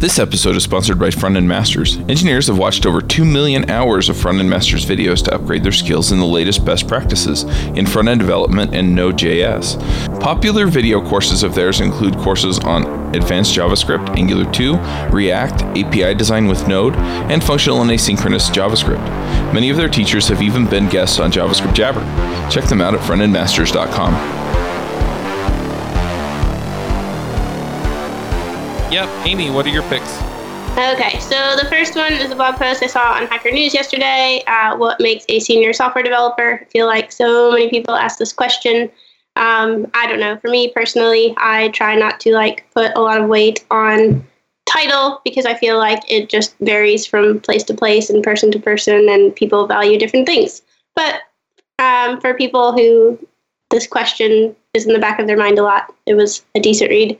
[0.00, 1.96] This episode is sponsored by Front End Masters.
[2.08, 5.72] Engineers have watched over 2 million hours of Front End Masters videos to upgrade their
[5.72, 10.20] skills in the latest best practices in front end development and Node.js.
[10.20, 12.84] Popular video courses of theirs include courses on
[13.14, 14.76] advanced JavaScript, Angular 2,
[15.10, 16.94] React, API design with Node,
[17.30, 19.04] and functional and asynchronous JavaScript.
[19.54, 22.02] Many of their teachers have even been guests on JavaScript Jabber.
[22.50, 24.43] Check them out at frontendmasters.com.
[28.94, 30.22] Yep, Aimee, what are your picks?
[30.78, 34.40] Okay, so the first one is a blog post I saw on Hacker News yesterday.
[34.46, 36.60] Uh, what makes a senior software developer?
[36.62, 38.88] I feel like so many people ask this question.
[39.34, 40.36] Um, I don't know.
[40.36, 44.24] For me personally, I try not to like put a lot of weight on
[44.64, 48.60] title because I feel like it just varies from place to place and person to
[48.60, 50.62] person, and people value different things.
[50.94, 51.22] But
[51.80, 53.18] um, for people who
[53.70, 56.90] this question is in the back of their mind a lot, it was a decent
[56.90, 57.18] read.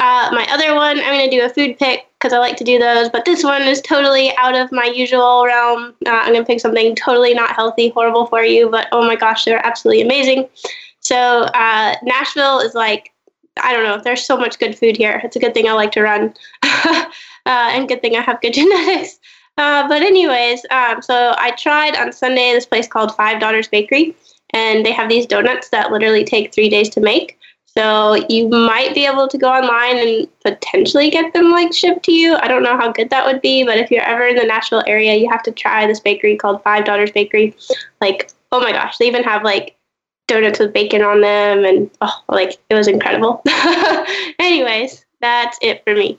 [0.00, 2.64] Uh, my other one, I'm going to do a food pick because I like to
[2.64, 5.94] do those, but this one is totally out of my usual realm.
[6.06, 9.14] Uh, I'm going to pick something totally not healthy, horrible for you, but oh my
[9.14, 10.48] gosh, they're absolutely amazing.
[11.00, 13.12] So, uh, Nashville is like,
[13.62, 15.20] I don't know, there's so much good food here.
[15.22, 17.04] It's a good thing I like to run, uh,
[17.46, 19.20] and good thing I have good genetics.
[19.56, 24.16] Uh, but, anyways, um, so I tried on Sunday this place called Five Daughters Bakery,
[24.50, 27.38] and they have these donuts that literally take three days to make.
[27.76, 32.12] So you might be able to go online and potentially get them like shipped to
[32.12, 32.36] you.
[32.36, 34.84] I don't know how good that would be, but if you're ever in the Nashville
[34.86, 37.56] area, you have to try this bakery called Five Daughters Bakery.
[38.00, 39.76] Like, oh my gosh, they even have like
[40.28, 43.42] donuts with bacon on them, and oh, like it was incredible.
[44.38, 46.18] Anyways, that's it for me.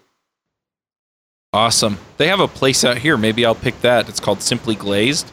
[1.54, 1.98] Awesome.
[2.18, 3.16] They have a place out here.
[3.16, 4.10] Maybe I'll pick that.
[4.10, 5.32] It's called Simply Glazed.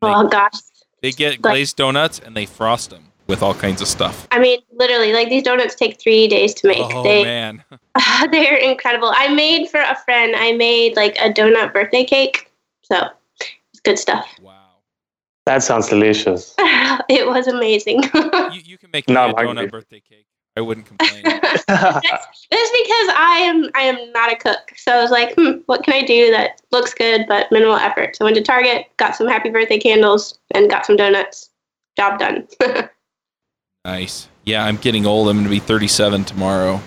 [0.00, 0.54] Oh gosh,
[1.02, 4.26] They get glazed donuts and they frost them with all kinds of stuff.
[4.30, 6.78] I mean, literally, like these donuts take three days to make.
[6.80, 7.64] Oh they man.
[8.30, 9.12] they're incredible.
[9.14, 10.34] I made for a friend.
[10.36, 12.50] I made like a donut birthday cake,
[12.82, 13.08] so
[13.40, 14.28] it's good stuff.
[14.40, 14.58] Wow.
[15.46, 16.54] That sounds delicious.
[16.58, 18.04] it was amazing.
[18.04, 19.66] You, you can make me Now a I'm donut hungry.
[19.66, 20.26] birthday cake.
[20.54, 21.22] I wouldn't complain.
[21.24, 24.72] that's, that's because I am I am not a cook.
[24.76, 28.16] So I was like, hmm, what can I do that looks good but minimal effort?
[28.16, 31.48] So I went to Target, got some happy birthday candles, and got some donuts.
[31.96, 32.46] Job done.
[33.84, 34.28] Nice.
[34.44, 35.28] Yeah, I'm getting old.
[35.28, 36.80] I'm going to be 37 tomorrow.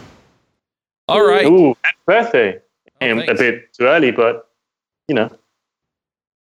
[1.07, 1.45] All right.
[1.45, 2.59] Ooh, happy birthday.
[3.01, 4.49] Oh, a bit too early, but
[5.07, 5.25] you know.
[5.27, 5.37] All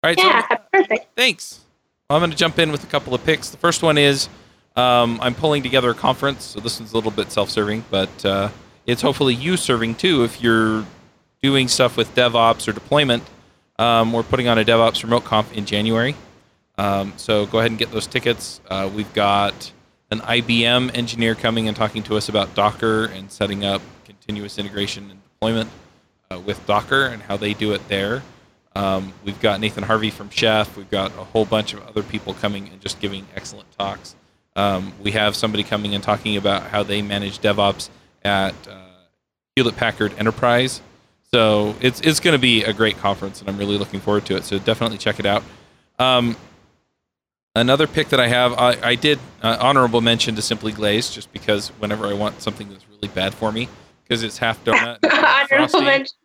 [0.04, 0.18] right.
[0.18, 1.06] so- yeah, happy birthday.
[1.16, 1.60] Thanks.
[2.08, 3.48] Well, I'm going to jump in with a couple of picks.
[3.50, 4.28] The first one is
[4.76, 8.50] um, I'm pulling together a conference, so this one's a little bit self-serving, but uh,
[8.86, 10.22] it's hopefully you serving too.
[10.22, 10.84] If you're
[11.42, 13.22] doing stuff with DevOps or deployment,
[13.78, 16.14] um, we're putting on a DevOps Remote Conf in January.
[16.76, 18.60] Um, so go ahead and get those tickets.
[18.68, 19.72] Uh, we've got
[20.14, 25.10] an IBM engineer coming and talking to us about Docker and setting up continuous integration
[25.10, 25.68] and deployment
[26.30, 28.22] uh, with Docker and how they do it there.
[28.76, 30.76] Um, we've got Nathan Harvey from Chef.
[30.76, 34.14] We've got a whole bunch of other people coming and just giving excellent talks.
[34.54, 37.88] Um, we have somebody coming and talking about how they manage DevOps
[38.24, 38.86] at uh,
[39.56, 40.80] Hewlett Packard Enterprise.
[41.32, 44.36] So it's it's going to be a great conference, and I'm really looking forward to
[44.36, 44.44] it.
[44.44, 45.42] So definitely check it out.
[45.98, 46.36] Um,
[47.54, 51.32] another pick that I have, I, I did uh, honorable mention to Simply Glazed, just
[51.32, 53.68] because whenever I want something that's really bad for me,
[54.02, 54.98] because it's half donut.
[55.50, 56.16] Honorable mention.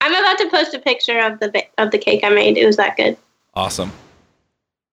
[0.00, 2.56] I'm about to post a picture of the of the cake I made.
[2.56, 3.16] It was that good.
[3.54, 3.92] Awesome.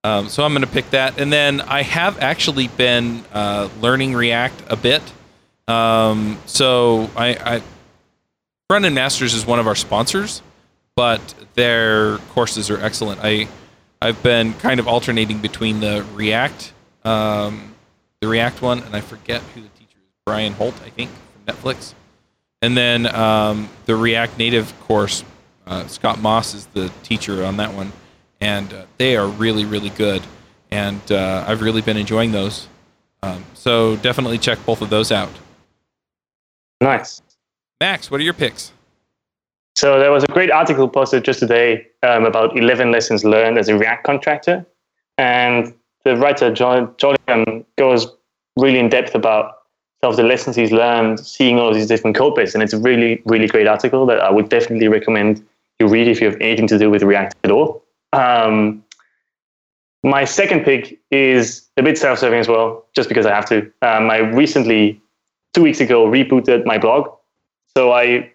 [0.03, 4.13] Um, so I'm going to pick that, and then I have actually been uh, learning
[4.13, 5.01] React a bit.
[5.67, 7.61] Um, so I, I
[8.67, 10.43] Front End Masters is one of our sponsors,
[10.95, 11.21] but
[11.55, 13.19] their courses are excellent.
[13.23, 13.47] I
[14.01, 16.73] I've been kind of alternating between the React,
[17.03, 17.75] um,
[18.21, 20.11] the React one, and I forget who the teacher is.
[20.25, 21.93] Brian Holt, I think, from Netflix,
[22.61, 25.23] and then um, the React Native course.
[25.67, 27.91] Uh, Scott Moss is the teacher on that one,
[28.39, 30.21] and uh, they are really, really good.
[30.69, 32.67] And uh, I've really been enjoying those.
[33.23, 35.31] Um, so definitely check both of those out.
[36.81, 37.21] Nice.
[37.79, 38.71] Max, what are your picks?
[39.75, 43.67] So there was a great article posted just today um, about 11 lessons learned as
[43.67, 44.65] a React contractor.
[45.17, 45.73] And
[46.05, 46.95] the writer, John,
[47.77, 48.07] goes
[48.57, 49.57] really in depth about
[50.01, 52.55] some of the lessons he's learned, seeing all these different code bases.
[52.55, 55.45] And it's a really, really great article that I would definitely recommend
[55.79, 57.83] you read if you have anything to do with React at all.
[58.13, 58.81] Um,
[60.03, 63.69] my second pick is a bit self-serving as well, just because I have to.
[63.81, 65.01] Um, I recently,
[65.53, 67.09] two weeks ago, rebooted my blog.
[67.75, 68.31] So I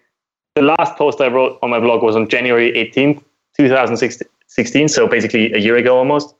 [0.55, 3.23] the last post I wrote on my blog was on January 18th,
[3.57, 4.87] 2016.
[4.89, 6.35] So basically a year ago almost.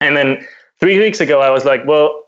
[0.00, 0.46] And then
[0.80, 2.24] three weeks ago, I was like, well,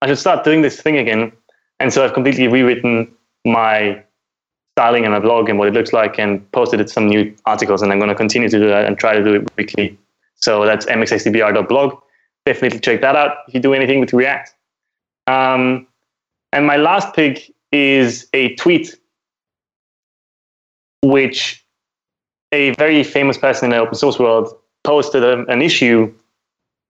[0.00, 1.32] I should start doing this thing again.
[1.78, 3.12] And so I've completely rewritten
[3.44, 4.02] my
[4.76, 7.82] styling and my blog and what it looks like and posted some new articles.
[7.82, 9.98] And I'm going to continue to do that and try to do it weekly.
[10.36, 11.98] So that's mxstbr.blog.
[12.46, 14.54] Definitely check that out if you do anything with React.
[15.26, 15.86] Um,
[16.52, 18.96] and my last pick is a tweet
[21.02, 21.64] which
[22.52, 26.12] a very famous person in the open source world posted a, an issue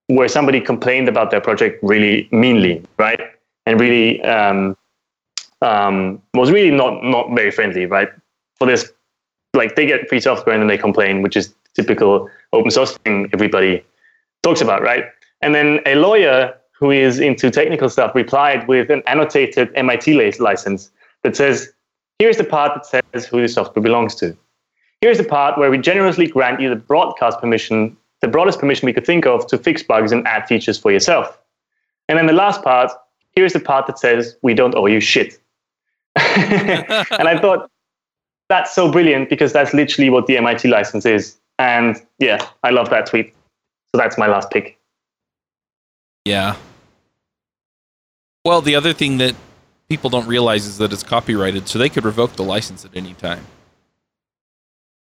[0.07, 3.19] where somebody complained about their project really meanly, right?
[3.65, 4.75] And really um,
[5.61, 8.09] um, was really not not very friendly, right?
[8.57, 8.91] For this,
[9.53, 13.29] like they get free software and then they complain, which is typical open source thing
[13.33, 13.83] everybody
[14.43, 15.05] talks about, right?
[15.41, 20.91] And then a lawyer who is into technical stuff replied with an annotated MIT license
[21.23, 21.72] that says,
[22.23, 24.33] Here's the part that says who the software belongs to.
[25.01, 28.93] Here's the part where we generously grant you the broadcast permission, the broadest permission we
[28.93, 31.37] could think of to fix bugs and add features for yourself.
[32.07, 32.93] And then the last part,
[33.35, 35.37] here's the part that says we don't owe you shit.
[36.15, 37.69] and I thought
[38.47, 41.35] that's so brilliant because that's literally what the MIT license is.
[41.59, 43.33] And yeah, I love that tweet.
[43.93, 44.79] So that's my last pick.
[46.23, 46.55] Yeah.
[48.45, 49.35] Well, the other thing that
[49.89, 53.13] people don't realize is that it's copyrighted, so they could revoke the license at any
[53.13, 53.45] time.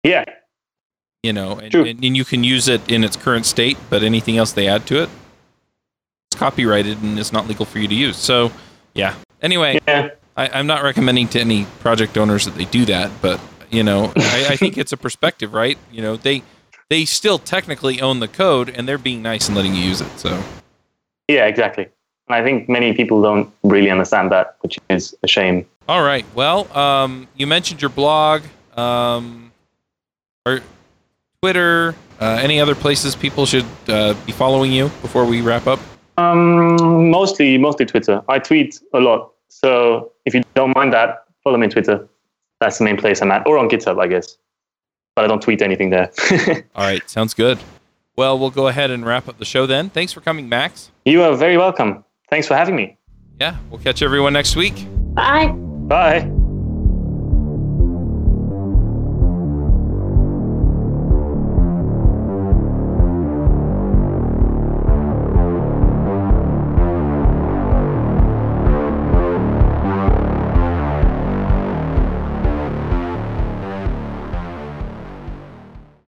[0.03, 0.25] Yeah.
[1.23, 1.85] You know, and, True.
[1.85, 4.87] and, and you can use it in its current state, but anything else they add
[4.87, 5.09] to it,
[6.29, 8.17] it's copyrighted and it's not legal for you to use.
[8.17, 8.51] So,
[8.95, 9.15] yeah.
[9.41, 10.09] Anyway, Yeah.
[10.35, 14.11] I, I'm not recommending to any project owners that they do that, but you know,
[14.15, 15.77] I, I think it's a perspective, right?
[15.91, 16.41] You know, they
[16.89, 20.09] they still technically own the code, and they're being nice and letting you use it.
[20.19, 20.43] So,
[21.29, 21.87] Yeah, exactly.
[22.31, 25.65] And I think many people don't really understand that, which is a shame.
[25.89, 26.25] all right.
[26.33, 28.43] Well, um, you mentioned your blog,
[28.77, 29.51] um,
[30.45, 30.61] or
[31.41, 31.93] Twitter.
[32.21, 35.79] Uh, any other places people should uh, be following you before we wrap up?
[36.17, 38.23] Um, mostly, mostly Twitter.
[38.29, 42.07] I tweet a lot, so if you don't mind that, follow me on Twitter.
[42.61, 44.37] That's the main place I'm at, or on GitHub, I guess.
[45.17, 46.09] But I don't tweet anything there.
[46.75, 47.59] All right, sounds good.
[48.15, 49.89] Well, we'll go ahead and wrap up the show then.
[49.89, 50.91] Thanks for coming, Max.
[51.03, 52.05] you are very welcome.
[52.31, 52.97] Thanks for having me.
[53.39, 54.73] Yeah, we'll catch everyone next week.
[55.13, 55.49] Bye.
[55.49, 56.40] Bye.